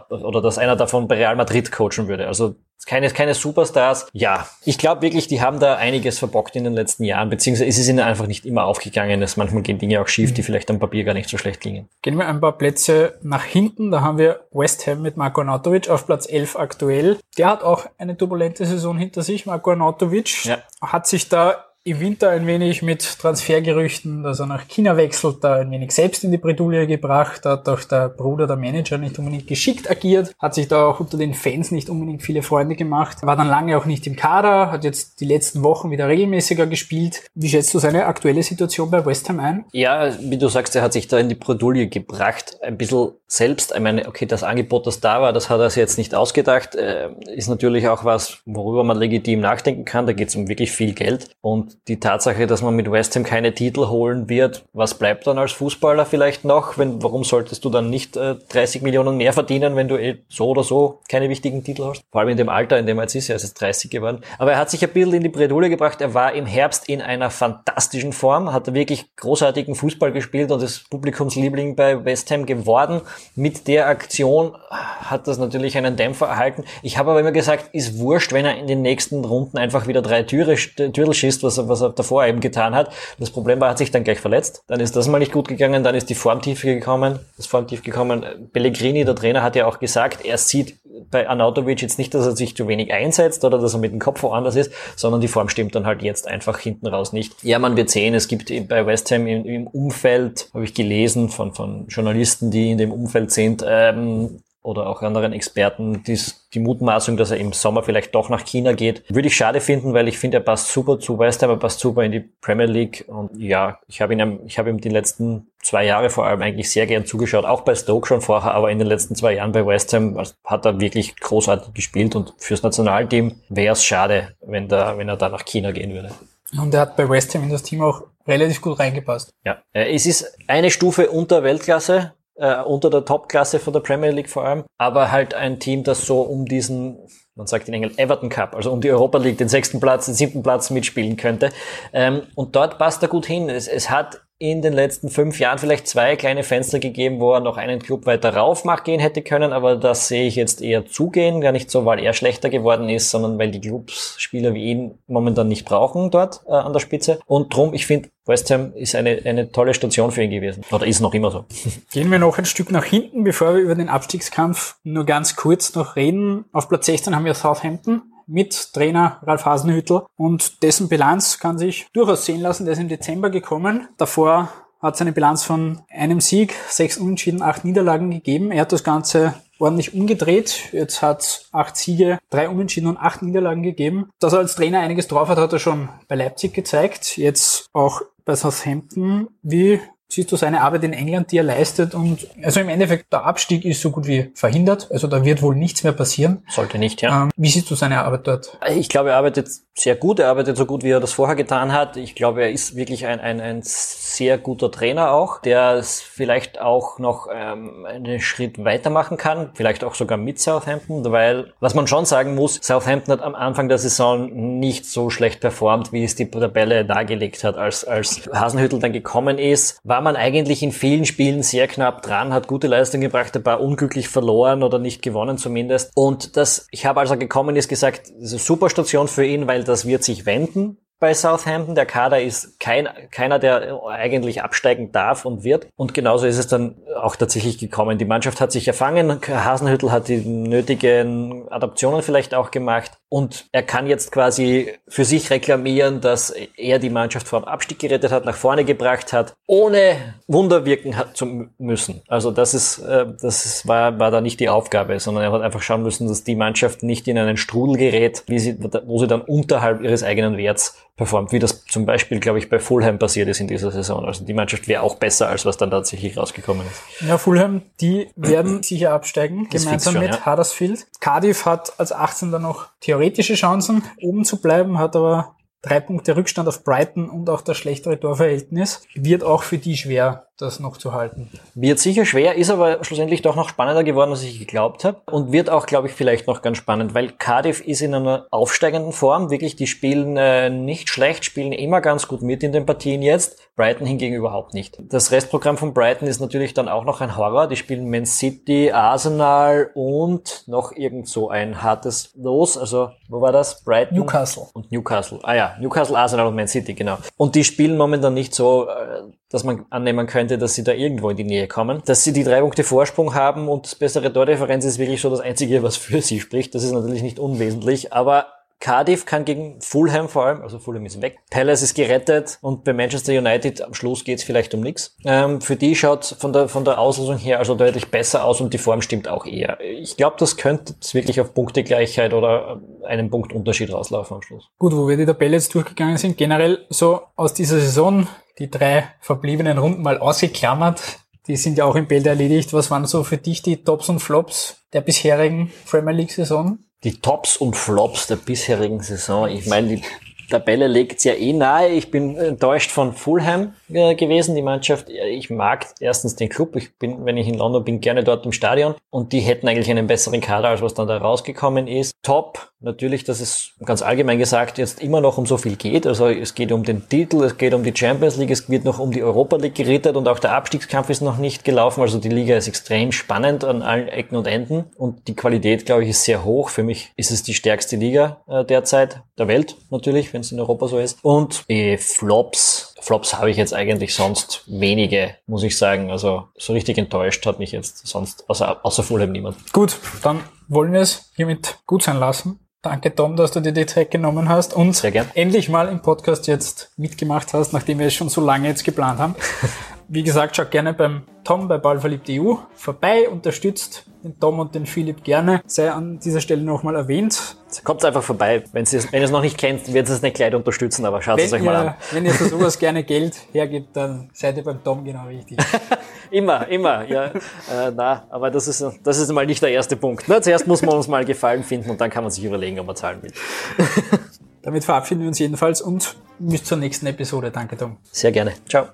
oder 0.10 0.42
dass 0.42 0.58
einer 0.58 0.76
davon 0.76 1.08
bei 1.08 1.16
Real 1.16 1.36
Madrid 1.36 1.72
coachen 1.72 2.08
würde. 2.08 2.28
Also 2.28 2.56
keine, 2.86 3.10
keine 3.10 3.34
Superstars. 3.34 4.08
Ja, 4.14 4.48
ich 4.66 4.78
glaube 4.78 5.02
wirklich, 5.02 5.28
die 5.28 5.42
haben 5.42 5.60
da 5.60 5.76
einiges 5.76 6.20
verbockt 6.20 6.56
in 6.56 6.64
den 6.64 6.74
letzten 6.74 7.04
Jahren, 7.04 7.30
beziehungsweise 7.30 7.68
ist 7.68 7.78
es 7.78 7.88
ihnen 7.88 8.00
einfach 8.00 8.28
nicht 8.28 8.46
immer 8.46 8.66
aufgegangen. 8.66 9.22
Es 9.22 9.38
manchmal 9.38 9.64
gehen 9.64 9.78
Dinge 9.78 10.02
auch 10.02 10.08
schief, 10.08 10.34
die 10.34 10.44
vielleicht 10.44 10.70
am 10.70 10.80
Papier 10.80 11.04
gar 11.04 11.14
nicht 11.14 11.30
so 11.30 11.38
schlecht 11.38 11.62
gingen. 11.62 11.88
Gehen 12.02 12.18
wir 12.18 12.28
ein 12.28 12.42
paar 12.42 12.58
Plätze 12.58 13.18
nach 13.22 13.46
hinten. 13.46 13.92
Da 13.92 14.02
haben 14.02 14.18
wir 14.18 14.42
West 14.52 14.86
Ham 14.88 15.02
mit 15.02 15.18
Marco 15.18 15.42
Arnautovic 15.42 15.90
auf 15.90 16.06
Platz 16.06 16.30
11 16.30 16.58
aktuell. 16.58 17.20
Der 17.38 17.48
hat 17.48 17.64
auch 17.64 17.86
eine 17.98 18.18
turbulente 18.18 18.66
Saison 18.66 18.83
hinter 18.92 19.24
sich. 19.24 19.46
Marco 19.46 19.72
Arnautovic 19.72 20.46
ja. 20.46 20.58
hat 20.82 21.08
sich 21.08 21.30
da 21.30 21.73
im 21.86 22.00
Winter 22.00 22.30
ein 22.30 22.48
wenig 22.48 22.82
mit 22.82 23.02
Transfergerüchten, 23.20 24.24
dass 24.24 24.40
er 24.40 24.46
nach 24.46 24.70
China 24.70 24.96
wechselt, 24.96 25.44
da 25.44 25.56
ein 25.56 25.70
wenig 25.70 25.92
selbst 25.92 26.24
in 26.24 26.32
die 26.32 26.38
Bredouille 26.38 26.88
gebracht, 26.88 27.46
hat 27.46 27.68
auch 27.68 27.82
der 27.84 28.08
Bruder, 28.08 28.48
der 28.48 28.56
Manager 28.56 28.98
nicht 28.98 29.20
unbedingt 29.20 29.48
geschickt 29.48 29.92
agiert, 29.92 30.34
hat 30.40 30.56
sich 30.56 30.70
da 30.70 30.86
auch 30.86 31.02
unter 31.02 31.18
den 31.18 31.34
Fans 31.34 31.72
nicht 31.72 31.90
unbedingt 31.90 32.24
viele 32.24 32.42
Freunde 32.42 32.76
gemacht, 32.76 33.18
war 33.24 33.36
dann 33.36 33.50
lange 33.50 33.78
auch 33.78 33.86
nicht 33.86 34.08
im 34.08 34.16
Kader, 34.16 34.72
hat 34.72 34.86
jetzt 34.86 35.20
die 35.20 35.26
letzten 35.26 35.62
Wochen 35.62 35.92
wieder 35.92 36.08
regelmäßiger 36.08 36.68
gespielt. 36.68 37.24
Wie 37.36 37.50
schätzt 37.50 37.74
du 37.74 37.80
seine 37.80 38.06
aktuelle 38.06 38.44
Situation 38.44 38.90
bei 38.90 39.06
West 39.06 39.28
Ham 39.28 39.42
ein? 39.42 39.66
Ja, 39.74 40.14
wie 40.22 40.38
du 40.38 40.48
sagst, 40.48 40.78
er 40.78 40.84
hat 40.84 40.94
sich 40.94 41.10
da 41.10 41.18
in 41.18 41.28
die 41.28 41.36
Bredouille 41.36 41.90
gebracht, 41.90 42.58
ein 42.62 42.78
bisschen 42.78 43.12
selbst. 43.28 43.74
Ich 43.76 43.82
meine, 43.82 44.08
okay, 44.08 44.26
das 44.26 44.44
Angebot, 44.44 44.88
das 44.88 45.02
da 45.02 45.22
war, 45.22 45.34
das 45.34 45.50
hat 45.50 45.60
er 45.60 45.70
sich 45.70 45.82
jetzt 45.82 45.98
nicht 45.98 46.16
ausgedacht, 46.16 46.76
äh, 46.76 47.10
ist 47.36 47.50
natürlich 47.50 47.90
auch 47.90 48.06
was, 48.06 48.38
worüber 48.46 48.86
man 48.86 48.98
legitim 48.98 49.42
nachdenken 49.42 49.84
kann. 49.84 50.06
Da 50.06 50.14
geht 50.14 50.30
es 50.30 50.36
um 50.36 50.48
wirklich 50.48 50.72
viel 50.72 50.94
Geld 50.94 51.30
und 51.42 51.73
die 51.88 52.00
Tatsache, 52.00 52.48
dass 52.48 52.62
man 52.62 52.76
mit 52.76 52.92
West 52.92 53.16
Ham 53.16 53.24
keine 53.24 53.54
Titel 53.54 53.88
holen 53.88 54.30
wird, 54.30 54.66
was 54.74 54.96
bleibt 54.96 55.28
dann 55.28 55.38
als 55.38 55.52
Fußballer 55.52 56.06
vielleicht 56.06 56.46
noch? 56.46 56.78
Wenn, 56.78 57.02
warum 57.02 57.24
solltest 57.24 57.64
du 57.66 57.70
dann 57.70 57.90
nicht 57.90 58.18
äh, 58.18 58.36
30 58.50 58.82
Millionen 58.82 59.18
mehr 59.18 59.34
verdienen, 59.34 59.76
wenn 59.76 59.88
du 59.88 59.98
eh 59.98 60.20
so 60.30 60.50
oder 60.50 60.64
so 60.64 61.02
keine 61.10 61.30
wichtigen 61.30 61.64
Titel 61.64 61.86
hast? 61.86 62.04
Vor 62.12 62.22
allem 62.22 62.30
in 62.30 62.38
dem 62.38 62.50
Alter, 62.50 62.78
in 62.78 62.86
dem 62.86 62.98
er 62.98 63.04
jetzt 63.04 63.16
ist, 63.16 63.30
er 63.30 63.36
ist 63.36 63.44
jetzt 63.44 63.60
30 63.62 63.92
geworden. 63.92 64.22
Aber 64.38 64.52
er 64.52 64.58
hat 64.58 64.70
sich 64.70 64.84
ein 64.84 64.92
bisschen 64.92 65.14
in 65.14 65.24
die 65.24 65.30
Bredouille 65.30 65.70
gebracht. 65.70 66.02
Er 66.02 66.14
war 66.14 66.34
im 66.34 66.46
Herbst 66.46 66.88
in 66.90 67.02
einer 67.02 67.30
fantastischen 67.30 68.14
Form, 68.14 68.52
hat 68.52 68.74
wirklich 68.74 69.06
großartigen 69.18 69.76
Fußball 69.76 70.12
gespielt 70.12 70.52
und 70.52 70.62
ist 70.62 70.90
Publikumsliebling 70.90 71.76
bei 71.76 72.04
West 72.06 72.32
Ham 72.32 72.46
geworden. 72.46 73.02
Mit 73.36 73.68
der 73.68 73.88
Aktion 73.88 74.56
hat 74.70 75.28
das 75.28 75.38
natürlich 75.38 75.78
einen 75.78 75.96
Dämpfer 75.96 76.28
erhalten. 76.28 76.64
Ich 76.82 76.98
habe 76.98 77.12
aber 77.12 77.20
immer 77.20 77.32
gesagt, 77.32 77.74
ist 77.74 77.98
wurscht, 78.00 78.34
wenn 78.34 78.46
er 78.46 78.58
in 78.58 78.68
den 78.68 78.82
nächsten 78.82 79.24
Runden 79.26 79.58
einfach 79.58 79.88
wieder 79.88 80.02
drei 80.02 80.24
Türe, 80.24 80.56
Türel 80.56 81.14
schießt, 81.14 81.44
was 81.44 81.63
was 81.70 81.82
er 81.82 81.90
davor 81.90 82.26
eben 82.26 82.40
getan 82.40 82.76
hat. 82.76 82.92
Das 83.20 83.32
Problem 83.32 83.60
war, 83.60 83.68
er 83.68 83.72
hat 83.72 83.78
sich 83.78 83.92
dann 83.92 84.04
gleich 84.04 84.20
verletzt. 84.20 84.64
Dann 84.68 84.80
ist 84.80 84.96
das 84.96 85.08
mal 85.08 85.20
nicht 85.20 85.32
gut 85.32 85.48
gegangen, 85.48 85.84
dann 85.84 85.96
ist 85.96 86.10
die 86.10 86.16
Formtiefe 86.16 86.68
gekommen, 86.68 87.20
das 87.38 87.46
Formtief 87.46 87.84
gekommen. 87.84 88.26
Pellegrini, 88.52 89.06
der 89.06 89.16
Trainer, 89.16 89.44
hat 89.44 89.56
ja 89.56 89.66
auch 89.66 89.80
gesagt, 89.80 90.26
er 90.26 90.38
sieht 90.38 90.78
bei 91.10 91.28
Anautovic 91.28 91.82
jetzt 91.82 91.98
nicht, 91.98 92.14
dass 92.14 92.26
er 92.26 92.36
sich 92.36 92.56
zu 92.56 92.68
wenig 92.68 92.94
einsetzt 92.94 93.44
oder 93.46 93.58
dass 93.60 93.74
er 93.74 93.80
mit 93.80 93.92
dem 93.92 94.00
Kopf 94.00 94.24
woanders 94.24 94.56
ist, 94.56 94.72
sondern 94.96 95.22
die 95.22 95.28
Form 95.28 95.50
stimmt 95.50 95.76
dann 95.76 95.86
halt 95.86 96.02
jetzt 96.02 96.28
einfach 96.28 96.60
hinten 96.60 96.88
raus 96.88 97.14
nicht. 97.14 97.44
Ja, 97.44 97.60
man 97.60 97.76
wird 97.78 97.90
sehen, 97.90 98.14
es 98.14 98.28
gibt 98.28 98.52
bei 98.68 98.86
West 98.86 99.12
Ham 99.12 99.28
im, 99.28 99.46
im 99.46 99.68
Umfeld, 99.68 100.50
habe 100.54 100.64
ich 100.64 100.74
gelesen 100.74 101.30
von, 101.30 101.54
von 101.54 101.88
Journalisten, 101.88 102.52
die 102.52 102.72
in 102.72 102.78
dem 102.78 102.92
Umfeld 102.92 103.32
sind, 103.32 103.64
ähm, 103.68 104.40
oder 104.64 104.88
auch 104.88 105.02
anderen 105.02 105.34
Experten 105.34 106.04
dies, 106.04 106.48
die 106.54 106.60
Mutmaßung, 106.60 107.18
dass 107.18 107.32
er 107.32 107.38
im 107.38 107.54
Sommer 107.54 107.84
vielleicht 107.84 108.16
doch 108.16 108.30
nach 108.30 108.46
China 108.46 108.72
geht, 108.72 109.04
würde 109.10 109.28
ich 109.28 109.36
schade 109.36 109.60
finden, 109.60 109.94
weil 109.94 110.08
ich 110.08 110.18
finde, 110.18 110.38
er 110.38 110.44
passt 110.44 110.72
super 110.72 111.00
zu 111.00 111.20
West 111.20 111.44
Ham, 111.44 111.50
er 111.50 111.58
passt 111.58 111.80
super 111.80 112.04
in 112.04 112.12
die 112.12 112.22
Premier 112.22 112.66
League 112.66 113.06
und 113.08 113.38
ja, 113.38 113.80
ich 113.88 114.02
habe 114.02 114.14
ihn, 114.14 114.40
ich 114.46 114.58
habe 114.58 114.70
ihm 114.70 114.80
die 114.80 114.90
letzten 114.90 115.48
zwei 115.62 115.86
Jahre 115.86 116.10
vor 116.10 116.26
allem 116.26 116.42
eigentlich 116.42 116.72
sehr 116.72 116.88
gern 116.88 117.06
zugeschaut, 117.06 117.46
auch 117.46 117.62
bei 117.62 117.76
Stoke 117.76 118.08
schon 118.08 118.22
vorher, 118.22 118.54
aber 118.54 118.72
in 118.72 118.80
den 118.80 118.88
letzten 118.88 119.16
zwei 119.16 119.36
Jahren 119.36 119.52
bei 119.52 119.66
West 119.66 119.94
Ham 119.94 120.18
hat 120.46 120.66
er 120.66 120.80
wirklich 120.80 121.16
großartig 121.18 121.74
gespielt 121.74 122.16
und 122.16 122.34
fürs 122.38 122.64
Nationalteam 122.64 123.36
wäre 123.50 123.74
es 123.74 123.84
schade, 123.84 124.36
wenn, 124.42 124.70
der, 124.70 124.98
wenn 124.98 125.10
er 125.10 125.18
da 125.18 125.30
nach 125.30 125.46
China 125.46 125.72
gehen 125.72 125.94
würde. 125.94 126.12
Und 126.58 126.74
er 126.74 126.82
hat 126.82 126.96
bei 126.96 127.10
West 127.10 127.36
Ham 127.36 127.44
in 127.44 127.50
das 127.50 127.64
Team 127.64 127.82
auch 127.82 128.04
relativ 128.28 128.62
gut 128.62 128.80
reingepasst. 128.80 129.34
Ja, 129.46 129.62
äh, 129.74 129.94
es 129.94 130.06
ist 130.06 130.38
eine 130.48 130.72
Stufe 130.72 131.10
unter 131.10 131.44
Weltklasse, 131.44 132.14
äh, 132.36 132.62
unter 132.62 132.90
der 132.90 133.06
Topklasse 133.06 133.60
von 133.60 133.74
der 133.74 133.80
Premier 133.82 134.12
League 134.12 134.30
vor 134.30 134.46
allem, 134.46 134.64
aber 134.78 135.12
halt 135.12 135.34
ein 135.34 135.60
Team, 135.60 135.84
das 135.84 136.06
so 136.06 136.22
um 136.22 136.46
diesen, 136.46 136.98
man 137.36 137.48
sagt 137.48 137.68
in 137.68 137.74
England 137.74 138.00
Everton 138.00 138.30
Cup, 138.30 138.56
also 138.56 138.72
um 138.72 138.82
die 138.82 138.92
Europa 138.92 139.18
League, 139.18 139.38
den 139.38 139.50
sechsten 139.50 139.80
Platz, 139.80 140.06
den 140.06 140.16
siebten 140.16 140.44
Platz 140.44 140.70
mitspielen 140.70 141.18
könnte. 141.18 141.50
Ähm, 141.94 142.24
und 142.36 142.56
dort 142.56 142.78
passt 142.78 143.02
er 143.04 143.10
gut 143.10 143.26
hin. 143.26 143.50
Es, 143.50 143.68
es 143.68 143.90
hat 143.90 144.23
in 144.44 144.62
den 144.62 144.74
letzten 144.74 145.08
fünf 145.08 145.40
Jahren 145.40 145.58
vielleicht 145.58 145.88
zwei 145.88 146.18
kleine 146.18 146.44
Fenster 146.44 146.80
gegeben, 146.80 147.22
wo 147.22 147.32
er 147.32 147.40
noch 147.40 147.56
einen 147.56 147.80
Club 147.80 148.06
weiter 148.06 148.36
rauf 148.36 148.64
gehen 148.84 149.00
hätte 149.00 149.22
können, 149.22 149.54
aber 149.54 149.78
das 149.78 150.10
sehe 150.10 150.28
ich 150.28 150.36
jetzt 150.36 150.62
eher 150.62 150.86
zugehen, 150.86 151.40
gar 151.40 151.54
nicht 151.54 151.72
so, 151.72 151.86
weil 151.86 152.00
er 152.00 152.12
schlechter 152.12 152.50
geworden 152.50 152.90
ist, 152.90 153.10
sondern 153.10 153.40
weil 153.40 153.52
die 153.52 153.62
Clubs 153.62 154.16
Spieler 154.20 154.54
wie 154.54 154.66
ihn 154.66 155.00
momentan 155.08 155.48
nicht 155.48 155.66
brauchen 155.66 156.12
dort 156.12 156.42
äh, 156.46 156.52
an 156.52 156.74
der 156.74 156.82
Spitze. 156.82 157.20
Und 157.26 157.56
drum, 157.56 157.74
ich 157.74 157.88
finde, 157.88 158.10
West 158.26 158.52
Ham 158.52 158.74
ist 158.74 158.96
eine, 158.96 159.22
eine 159.24 159.50
tolle 159.50 159.74
Station 159.74 160.12
für 160.12 160.24
ihn 160.24 160.32
gewesen. 160.32 160.66
Oder 160.72 160.88
ist 160.88 161.00
noch 161.00 161.14
immer 161.14 161.32
so. 161.32 161.46
Gehen 161.94 162.12
wir 162.12 162.20
noch 162.20 162.38
ein 162.38 162.46
Stück 162.46 162.70
nach 162.70 162.84
hinten, 162.84 163.24
bevor 163.24 163.54
wir 163.54 163.62
über 163.62 163.76
den 163.76 163.88
Abstiegskampf 163.88 164.76
nur 164.84 165.06
ganz 165.06 165.38
kurz 165.38 165.74
noch 165.74 165.96
reden. 165.96 166.44
Auf 166.52 166.68
Platz 166.68 166.88
16 166.88 167.16
haben 167.16 167.24
wir 167.24 167.34
Southampton 167.34 168.02
mit 168.28 168.74
Trainer 168.74 169.20
Ralf 169.24 169.46
Hasenhüttel 169.46 170.04
und 170.16 170.64
dessen 170.64 170.90
Bilanz 170.90 171.40
kann 171.40 171.58
sich 171.58 171.88
durchaus 171.94 172.26
sehen 172.26 172.42
lassen. 172.42 172.66
Der 172.66 172.74
ist 172.74 172.80
im 172.80 172.90
Dezember 172.90 173.30
gekommen. 173.30 173.88
Davor 173.98 174.50
hat 174.82 174.96
es 174.96 175.02
eine 175.02 175.14
Bilanz 175.14 175.44
von 175.44 175.82
einem 175.90 176.20
Sieg, 176.20 176.54
sechs 176.68 176.98
Unentschieden, 176.98 177.42
acht 177.42 177.64
Niederlagen 177.64 178.12
gegeben. 178.12 178.52
Er 178.52 178.62
hat 178.62 178.74
das 178.74 178.84
Ganze 178.84 179.34
ordentlich 179.58 179.94
umgedreht. 179.94 180.74
Jetzt 180.74 181.02
hat 181.02 181.48
acht 181.54 181.78
Siege, 181.78 182.20
drei 182.30 182.50
Unentschieden 182.50 182.88
und 182.88 182.98
acht 182.98 183.22
Niederlagen 183.22 183.64
gegeben. 183.64 184.10
Dass 184.20 184.34
er 184.34 184.40
als 184.40 184.56
Trainer 184.56 184.82
einiges 184.82 185.08
drauf 185.08 185.30
hat, 185.30 185.38
hat 185.38 185.54
er 185.54 185.60
schon 185.60 185.90
bei 186.10 186.16
Leipzig 186.16 186.54
gezeigt. 186.54 187.18
Jetzt 187.18 187.68
auch 187.72 188.02
bei 188.26 188.36
Southampton. 188.36 189.30
Wie 189.42 189.80
siehst 190.14 190.32
du 190.32 190.36
seine 190.36 190.62
Arbeit 190.62 190.84
in 190.84 190.94
England, 190.94 191.32
die 191.32 191.38
er 191.38 191.44
leistet 191.44 191.96
und 191.96 192.28
also 192.42 192.60
im 192.60 192.70
Endeffekt 192.70 193.12
der 193.12 193.26
Abstieg 193.26 193.66
ist 193.66 193.82
so 193.82 193.92
gut 193.92 194.08
wie 194.08 194.32
verhindert, 194.36 194.90
also 194.92 195.08
da 195.08 195.24
wird 195.26 195.42
wohl 195.42 195.56
nichts 195.56 195.84
mehr 195.84 195.94
passieren. 195.94 196.44
Sollte 196.50 196.78
nicht, 196.78 197.02
ja. 197.02 197.24
Ähm, 197.24 197.32
wie 197.36 197.50
siehst 197.50 197.70
du 197.70 197.76
seine 197.76 198.04
Arbeit 198.04 198.28
dort? 198.28 198.58
Ich 198.76 198.90
glaube, 198.90 199.10
er 199.10 199.18
arbeitet 199.18 199.50
sehr 199.76 199.96
gut, 199.96 200.20
er 200.20 200.30
arbeitet 200.30 200.56
so 200.56 200.66
gut, 200.66 200.84
wie 200.84 200.92
er 200.92 201.00
das 201.00 201.14
vorher 201.14 201.36
getan 201.36 201.74
hat. 201.74 201.98
Ich 201.98 202.14
glaube, 202.14 202.44
er 202.44 202.52
ist 202.52 202.76
wirklich 202.76 203.08
ein, 203.08 203.20
ein, 203.20 203.42
ein 203.42 203.62
sehr 203.64 204.38
guter 204.38 204.72
Trainer 204.72 205.12
auch, 205.12 205.42
der 205.42 205.74
es 205.74 206.00
vielleicht 206.00 206.62
auch 206.62 207.00
noch 207.00 207.28
ähm, 207.34 207.86
einen 207.86 208.20
Schritt 208.20 208.64
weitermachen 208.64 209.18
kann, 209.18 209.50
vielleicht 209.56 209.84
auch 209.84 209.96
sogar 209.96 210.20
mit 210.20 210.40
Southampton, 210.40 211.04
weil 211.12 211.54
was 211.60 211.74
man 211.74 211.88
schon 211.88 212.06
sagen 212.06 212.36
muss, 212.36 212.60
Southampton 212.62 213.14
hat 213.14 213.24
am 213.24 213.34
Anfang 213.34 213.68
der 213.68 213.80
Saison 213.80 214.60
nicht 214.60 214.86
so 214.86 215.10
schlecht 215.10 215.40
performt, 215.40 215.92
wie 215.92 216.04
es 216.04 216.16
die 216.16 216.30
Tabelle 216.30 216.86
dargelegt 216.86 217.44
hat. 217.44 217.58
Als, 217.58 217.84
als 217.84 218.30
Hasenhüttel 218.32 218.80
dann 218.80 218.94
gekommen 218.94 219.40
ist, 219.40 219.80
war 219.84 220.02
man 220.04 220.16
eigentlich 220.16 220.64
in 220.64 220.72
vielen 220.72 221.06
Spielen 221.06 221.44
sehr 221.44 221.68
knapp 221.68 222.02
dran, 222.02 222.34
hat 222.34 222.48
gute 222.48 222.68
Leistung 222.68 223.02
gebracht, 223.02 223.36
ein 223.36 223.44
paar 223.44 223.62
unglücklich 223.62 224.08
verloren 224.08 224.64
oder 224.64 224.80
nicht 224.80 225.02
gewonnen 225.02 225.38
zumindest. 225.38 225.92
Und 225.96 226.38
das, 226.38 226.68
ich 226.72 226.86
habe 226.86 227.00
als 227.00 227.12
er 227.12 227.18
gekommen 227.18 227.56
ist 227.56 227.70
gesagt, 227.70 228.10
ist 228.10 228.32
eine 228.32 228.40
super 228.40 228.70
Station 228.70 229.08
für 229.08 229.26
ihn, 229.26 229.48
weil 229.48 229.64
das 229.64 229.86
wird 229.86 230.04
sich 230.04 230.26
wenden 230.26 230.78
bei 231.04 231.14
Southampton. 231.14 231.76
Der 231.76 231.86
Kader 231.86 232.22
ist 232.22 232.62
kein, 232.62 232.88
keiner, 233.12 233.38
der 233.38 233.84
eigentlich 233.86 234.42
absteigen 234.42 234.94
darf 234.94 235.26
und 235.26 235.44
wird. 235.44 235.68
Und 235.76 235.94
genauso 235.94 236.26
ist 236.26 236.38
es 236.38 236.48
dann 236.48 236.78
auch 236.96 237.18
tatsächlich 237.18 237.58
gekommen. 237.58 237.98
Die 237.98 238.06
Mannschaft 238.06 238.40
hat 238.40 238.54
sich 238.54 238.70
erfangen. 238.70 239.20
Hasenhüttel 239.28 239.92
hat 239.92 240.08
die 240.08 240.24
nötigen 240.26 241.46
Adaptionen 241.50 242.04
vielleicht 242.04 242.34
auch 242.34 242.52
gemacht. 242.52 242.94
Und 243.10 243.48
er 243.52 243.64
kann 243.64 243.86
jetzt 243.86 244.14
quasi 244.14 244.74
für 244.88 245.04
sich 245.04 245.30
reklamieren, 245.30 246.00
dass 246.00 246.34
er 246.56 246.80
die 246.80 246.90
Mannschaft 246.90 247.28
vor 247.28 247.42
dem 247.42 247.50
Abstieg 247.50 247.80
gerettet 247.80 248.14
hat, 248.14 248.24
nach 248.24 248.38
vorne 248.38 248.64
gebracht 248.64 249.12
hat, 249.12 249.34
ohne 249.46 250.16
Wunder 250.28 250.64
wirken 250.64 250.96
zu 251.14 251.50
müssen. 251.58 252.02
Also 252.08 252.32
das 252.32 252.54
ist, 252.54 252.80
äh, 252.80 253.06
das 253.22 253.68
war, 253.68 254.00
war 254.00 254.10
da 254.10 254.22
nicht 254.22 254.40
die 254.40 254.50
Aufgabe, 254.50 255.00
sondern 255.02 255.26
er 255.26 255.32
hat 255.34 255.42
einfach 255.42 255.62
schauen 255.62 255.84
müssen, 255.84 256.08
dass 256.08 256.24
die 256.24 256.36
Mannschaft 256.36 256.82
nicht 256.82 257.08
in 257.10 257.18
einen 257.18 257.38
Strudel 257.38 257.78
gerät, 257.78 258.24
sie, 258.28 258.58
wo 258.86 258.98
sie 258.98 259.08
dann 259.08 259.22
unterhalb 259.22 259.82
ihres 259.82 260.02
eigenen 260.02 260.38
Werts 260.38 260.78
performt, 260.96 261.32
wie 261.32 261.40
das 261.40 261.66
zum 261.66 261.86
Beispiel, 261.86 262.20
glaube 262.20 262.40
ich, 262.40 262.50
bei 262.50 262.60
Fulham 262.60 263.00
passiert 263.00 263.28
ist 263.28 263.40
in 263.40 263.48
dieser 263.48 263.72
Saison. 263.72 264.06
Also 264.06 264.26
die 264.26 264.34
Mannschaft 264.34 264.68
wäre 264.68 264.84
auch 264.84 264.96
besser, 264.96 265.28
als 265.28 265.46
was 265.46 265.58
dann 265.58 265.72
tatsächlich 265.72 266.18
rausgekommen 266.18 266.66
ist. 266.68 267.08
Ja, 267.08 267.18
Fulham, 267.18 267.64
die 267.82 268.10
werden 268.16 268.62
sicher 268.62 268.92
absteigen, 268.92 269.48
das 269.52 269.64
gemeinsam 269.64 269.94
schon, 269.94 270.04
mit 270.04 270.16
ja. 270.16 270.26
Huddersfield. 270.26 270.86
Cardiff 271.00 271.46
hat 271.46 271.74
als 271.80 271.92
18. 271.92 272.30
noch 272.30 272.68
theoretische 272.80 273.34
Chancen, 273.34 273.84
oben 274.02 274.24
zu 274.24 274.40
bleiben, 274.40 274.78
hat 274.78 274.96
aber 274.96 275.36
drei 275.64 275.80
Punkte 275.80 276.16
Rückstand 276.16 276.48
auf 276.48 276.64
Brighton 276.64 277.10
und 277.10 277.30
auch 277.30 277.42
das 277.42 277.58
schlechtere 277.58 278.00
Torverhältnis. 278.00 278.84
Wird 278.94 279.24
auch 279.24 279.42
für 279.42 279.58
die 279.58 279.78
schwer, 279.78 280.28
das 280.38 280.60
noch 280.60 280.78
zu 280.78 280.94
halten. 280.94 281.30
Wird 281.54 281.80
sicher 281.80 282.06
schwer, 282.06 282.36
ist 282.36 282.50
aber 282.50 282.84
schlussendlich 282.84 283.22
doch 283.22 283.36
noch 283.36 283.50
spannender 283.50 283.84
geworden, 283.84 284.12
als 284.12 284.24
ich 284.24 284.40
geglaubt 284.40 284.84
habe. 284.84 285.02
Und 285.06 285.32
wird 285.32 285.50
auch, 285.50 285.66
glaube 285.66 285.88
ich, 285.88 285.94
vielleicht 285.94 286.28
noch 286.28 286.42
ganz 286.42 286.58
spannend, 286.58 286.94
weil 286.94 287.12
Cardiff 287.12 287.62
ist 287.62 287.82
in 287.82 287.94
einer 287.94 288.28
aufsteigenden 288.32 288.94
Form. 288.94 289.30
Wirklich, 289.30 289.56
die 289.56 289.68
spielen 289.68 290.18
äh, 290.18 290.50
nicht 290.50 290.90
schlecht, 290.90 291.24
spielen 291.24 291.52
immer 291.52 291.82
ganz 291.82 292.08
gut 292.08 292.22
mit 292.22 292.44
in 292.44 292.52
den 292.52 292.66
Partien 292.66 293.02
jetzt. 293.02 293.38
Brighton 293.56 293.86
hingegen 293.86 294.16
überhaupt 294.16 294.56
nicht. 294.56 294.80
Das 294.80 295.12
Restprogramm 295.12 295.58
von 295.58 295.74
Brighton 295.74 296.08
ist 296.08 296.20
natürlich 296.20 296.56
dann 296.56 296.68
auch 296.68 296.86
noch 296.86 297.02
ein 297.02 297.16
Horror. 297.16 297.48
Die 297.48 297.56
spielen 297.56 297.90
Man 297.90 298.08
City, 298.08 298.72
Arsenal 298.72 299.70
und 299.76 300.44
noch 300.48 300.72
irgend 300.72 301.08
so 301.08 301.30
ein 301.30 301.62
hartes 301.62 302.12
Los. 302.16 302.58
Also, 302.58 302.90
wo 303.10 303.22
war 303.22 303.32
das? 303.32 303.64
Brighton? 303.64 304.00
Newcastle. 304.00 304.48
Und 304.54 304.72
Newcastle. 304.72 305.20
Ah 305.22 305.36
ja, 305.36 305.56
Newcastle, 305.60 305.96
Arsenal 305.96 306.28
und 306.28 306.36
Man 306.36 306.48
City, 306.48 306.74
genau. 306.74 306.98
Und 307.18 307.36
die 307.36 307.44
spielen 307.44 307.78
momentan 307.78 308.16
nicht 308.16 308.34
so, 308.34 308.68
äh, 308.68 309.04
dass 309.34 309.44
man 309.44 309.66
annehmen 309.70 310.08
könnte, 310.08 310.38
dass 310.38 310.54
sie 310.54 310.64
da 310.64 310.74
irgendwo 310.74 311.10
in 311.10 311.18
die 311.18 311.24
Nähe 311.24 311.48
kommen. 311.48 311.82
Dass 311.86 312.04
sie 312.04 312.14
die 312.14 312.24
drei 312.24 312.42
Punkte 312.42 312.64
Vorsprung 312.64 313.16
haben 313.16 313.50
und 313.50 313.80
bessere 313.80 314.14
Tordifferenz 314.14 314.64
ist 314.64 314.78
wirklich 314.78 315.02
so 315.02 315.10
das 315.10 315.20
Einzige, 315.20 315.64
was 315.64 315.76
für 315.76 316.02
sie 316.02 316.20
spricht. 316.20 316.54
Das 316.56 316.64
ist 316.64 316.72
natürlich 316.72 317.02
nicht 317.04 317.20
unwesentlich, 317.20 317.92
aber 317.94 318.28
Cardiff 318.64 319.06
kann 319.06 319.26
gegen 319.26 319.60
Fulham 319.60 320.08
vor 320.08 320.26
allem, 320.26 320.42
also 320.42 320.58
Fulham 320.58 320.86
ist 320.86 321.02
weg, 321.02 321.20
Palace 321.30 321.64
ist 321.64 321.76
gerettet 321.76 322.38
und 322.40 322.64
bei 322.64 322.72
Manchester 322.72 323.12
United 323.12 323.62
am 323.62 323.74
Schluss 323.74 324.06
geht's 324.06 324.24
vielleicht 324.24 324.54
um 324.54 324.62
nichts. 324.62 324.96
Ähm, 325.04 325.42
für 325.42 325.58
die 325.58 325.76
schaut 325.76 326.06
von 326.06 326.32
der, 326.32 326.48
von 326.48 326.64
der 326.64 326.80
Auslösung 326.80 327.18
her 327.18 327.40
also 327.40 327.56
deutlich 327.56 327.92
besser 327.92 328.24
aus 328.24 328.40
und 328.40 328.54
die 328.54 328.58
Form 328.58 328.82
stimmt 328.82 329.10
auch 329.10 329.26
eher. 329.26 329.60
Ich 329.60 329.98
glaube, 329.98 330.16
das 330.18 330.38
könnte 330.38 330.76
wirklich 330.94 331.20
auf 331.20 331.34
Punktegleichheit 331.34 332.14
oder 332.14 332.62
einen 332.86 333.10
Punktunterschied 333.10 333.74
rauslaufen 333.74 334.16
am 334.16 334.22
Schluss. 334.22 334.48
Gut, 334.58 334.74
wo 334.74 334.88
wir 334.88 334.96
die 334.96 335.06
Tabelle 335.06 335.34
jetzt 335.34 335.54
durchgegangen 335.54 335.98
sind, 335.98 336.18
generell 336.18 336.66
so 336.70 337.02
aus 337.18 337.34
dieser 337.34 337.60
Saison 337.60 338.08
die 338.40 338.50
drei 338.50 338.90
verbliebenen 339.00 339.58
Runden 339.58 339.82
mal 339.82 339.98
ausgeklammert. 340.00 340.82
Die 341.28 341.38
sind 341.38 341.58
ja 341.58 341.66
auch 341.66 341.76
im 341.76 341.88
Bild 341.88 342.06
erledigt. 342.06 342.54
Was 342.54 342.70
waren 342.70 342.86
so 342.86 343.04
für 343.04 343.18
dich 343.18 343.42
die 343.42 343.64
Tops 343.64 343.90
und 343.90 344.00
Flops 344.00 344.58
der 344.74 344.82
bisherigen 344.82 345.52
Premier 345.70 345.94
League 345.94 346.12
Saison? 346.12 346.60
Die 346.84 347.00
Tops 347.00 347.38
und 347.38 347.56
Flops 347.56 348.08
der 348.08 348.18
bisherigen 348.18 348.82
Saison. 348.82 349.30
Ich 349.30 349.46
meine, 349.48 349.70
die 349.70 349.82
Tabelle 350.30 350.68
legt's 350.68 351.04
ja 351.04 351.14
eh 351.14 351.32
nahe. 351.32 351.70
Ich 351.70 351.92
bin 351.92 352.18
enttäuscht 352.18 352.72
von 352.72 352.94
Fulham 352.94 353.54
äh, 353.72 353.96
gewesen, 353.96 354.36
die 354.36 354.42
Mannschaft. 354.42 354.90
Ich 354.90 355.30
mag 355.30 355.68
erstens 355.80 356.16
den 356.16 356.30
Club. 356.30 356.56
Ich 356.56 356.78
bin, 356.78 357.06
wenn 357.06 357.18
ich 357.18 357.28
in 357.28 357.38
London 357.38 357.64
bin, 357.64 357.82
gerne 357.82 358.04
dort 358.04 358.26
im 358.26 358.32
Stadion. 358.32 358.76
Und 358.90 359.14
die 359.14 359.20
hätten 359.20 359.48
eigentlich 359.48 359.70
einen 359.70 359.88
besseren 359.88 360.22
Kader, 360.22 360.50
als 360.50 360.62
was 360.62 360.74
dann 360.74 360.88
da 360.88 360.98
rausgekommen 360.98 361.68
ist. 361.68 361.94
Top. 362.02 362.53
Natürlich, 362.64 363.04
dass 363.04 363.20
es 363.20 363.52
ganz 363.66 363.82
allgemein 363.82 364.20
gesagt 364.20 364.58
jetzt 364.58 364.82
immer 364.82 365.02
noch 365.02 365.18
um 365.18 365.26
so 365.26 365.38
viel 365.38 365.58
geht. 365.58 365.86
Also 365.86 366.08
es 366.08 366.34
geht 366.34 366.54
um 366.54 366.64
den 366.64 366.88
Titel, 366.88 367.22
es 367.26 367.38
geht 367.38 367.54
um 367.54 367.62
die 367.62 367.76
Champions 367.76 368.16
League, 368.16 368.32
es 368.32 368.50
wird 368.50 368.64
noch 368.64 368.80
um 368.80 368.92
die 368.92 369.04
Europa 369.04 369.36
League 369.36 369.56
gerettet 369.56 369.98
und 369.98 370.08
auch 370.08 370.18
der 370.18 370.32
Abstiegskampf 370.32 370.90
ist 370.90 371.02
noch 371.02 371.18
nicht 371.18 371.44
gelaufen. 371.44 371.82
Also 371.82 372.00
die 372.00 372.08
Liga 372.08 372.38
ist 372.38 372.48
extrem 372.48 372.94
spannend 372.94 373.44
an 373.44 373.62
allen 373.62 373.90
Ecken 373.90 374.16
und 374.16 374.28
Enden. 374.28 374.64
Und 374.78 375.10
die 375.10 375.14
Qualität, 375.14 375.66
glaube 375.66 375.84
ich, 375.84 375.90
ist 375.90 376.06
sehr 376.06 376.24
hoch. 376.24 376.48
Für 376.48 376.64
mich 376.64 376.94
ist 376.96 377.12
es 377.12 377.22
die 377.22 377.34
stärkste 377.34 377.76
Liga 377.76 378.22
äh, 378.30 378.46
derzeit 378.46 379.02
der 379.18 379.28
Welt 379.28 379.58
natürlich, 379.70 380.14
wenn 380.14 380.22
es 380.22 380.32
in 380.32 380.40
Europa 380.40 380.70
so 380.70 380.80
ist. 380.80 381.04
Und 381.04 381.44
die 381.50 381.78
Flops, 381.78 382.76
Flops 382.80 383.14
habe 383.14 383.30
ich 383.30 383.36
jetzt 383.36 383.54
eigentlich 383.54 383.94
sonst 383.94 384.44
wenige, 384.48 385.16
muss 385.28 385.44
ich 385.44 385.58
sagen. 385.58 385.92
Also 385.92 386.30
so 386.38 386.54
richtig 386.54 386.78
enttäuscht 386.78 387.26
hat 387.26 387.40
mich 387.40 387.52
jetzt 387.52 387.86
sonst 387.86 388.30
außer, 388.30 388.66
außer 388.66 388.84
Fulham 388.84 389.12
niemand. 389.12 389.52
Gut, 389.52 389.76
dann 390.02 390.22
wollen 390.48 390.72
wir 390.72 390.82
es 390.82 391.12
hiermit 391.16 391.58
gut 391.66 391.84
sein 391.84 391.98
lassen. 391.98 392.40
Danke 392.64 392.96
Tom, 392.96 393.18
dass 393.18 393.32
du 393.32 393.42
dir 393.42 393.52
die 393.52 393.66
Zeit 393.66 393.92
genommen 393.92 394.30
hast 394.30 394.54
und 394.54 394.82
endlich 395.16 395.50
mal 395.50 395.68
im 395.68 395.82
Podcast 395.82 396.28
jetzt 396.28 396.72
mitgemacht 396.78 397.34
hast, 397.34 397.52
nachdem 397.52 397.80
wir 397.80 397.88
es 397.88 397.94
schon 397.94 398.08
so 398.08 398.22
lange 398.22 398.48
jetzt 398.48 398.64
geplant 398.64 399.00
haben. 399.00 399.16
Wie 399.94 400.02
gesagt, 400.02 400.36
schaut 400.36 400.50
gerne 400.50 400.74
beim 400.74 401.04
Tom 401.24 401.48
bei 401.48 401.60
Ballverliebt.eu 401.60 402.38
vorbei, 402.56 403.08
unterstützt 403.08 403.86
den 404.04 404.20
Tom 404.20 404.40
und 404.40 404.56
den 404.56 404.66
Philipp 404.66 405.04
gerne. 405.04 405.44
Sei 405.46 405.70
an 405.70 406.00
dieser 406.00 406.20
Stelle 406.20 406.42
nochmal 406.42 406.76
erwähnt. 406.76 407.38
Kommt 407.64 407.86
einfach 407.86 408.02
vorbei. 408.02 408.44
Wenn 408.54 408.66
ihr 408.72 409.04
es 409.04 409.12
noch 409.12 409.22
nicht 409.22 409.38
kennt, 409.38 409.72
wird 409.72 409.88
es 409.88 410.02
nicht 410.02 410.16
gleich 410.16 410.34
unterstützen, 410.34 410.84
aber 410.88 411.00
schaut 411.04 411.20
es 411.20 411.32
euch 411.32 411.44
mal 411.44 411.56
an. 411.56 411.76
Wenn 411.92 412.06
ihr 412.06 412.12
für 412.12 412.26
sowas 412.30 412.58
gerne 412.58 412.84
Geld 412.84 413.16
hergibt, 413.34 413.78
dann 413.78 414.10
seid 414.14 414.36
ihr 414.36 414.44
beim 414.44 414.64
Tom 414.64 414.84
genau 414.84 415.06
richtig. 415.06 415.38
immer, 416.10 416.48
immer, 416.48 416.90
ja. 416.90 417.06
Äh, 417.06 417.72
na, 417.76 418.08
aber 418.10 418.32
das 418.32 418.48
ist, 418.48 418.66
das 418.84 418.98
ist 418.98 419.12
mal 419.12 419.28
nicht 419.28 419.44
der 419.44 419.52
erste 419.52 419.76
Punkt. 419.76 420.08
Ne? 420.08 420.20
Zuerst 420.22 420.48
muss 420.48 420.64
man 420.64 420.76
uns 420.76 420.88
mal 420.88 421.06
Gefallen 421.06 421.44
finden 421.44 421.70
und 421.70 421.80
dann 421.80 421.92
kann 421.92 422.04
man 422.04 422.10
sich 422.10 422.24
überlegen, 422.24 422.60
ob 422.60 422.66
man 422.66 422.76
zahlen 422.76 423.04
will. 423.04 423.14
Damit 424.42 424.66
verabschieden 424.66 425.02
wir 425.02 425.08
uns 425.08 425.20
jedenfalls 425.20 425.62
und 425.62 425.96
bis 426.18 426.44
zur 426.44 426.58
nächsten 426.58 426.88
Episode. 426.88 427.30
Danke, 427.30 427.58
Tom. 427.58 427.78
Sehr 427.92 428.12
gerne. 428.12 428.34
Ciao. 428.50 428.70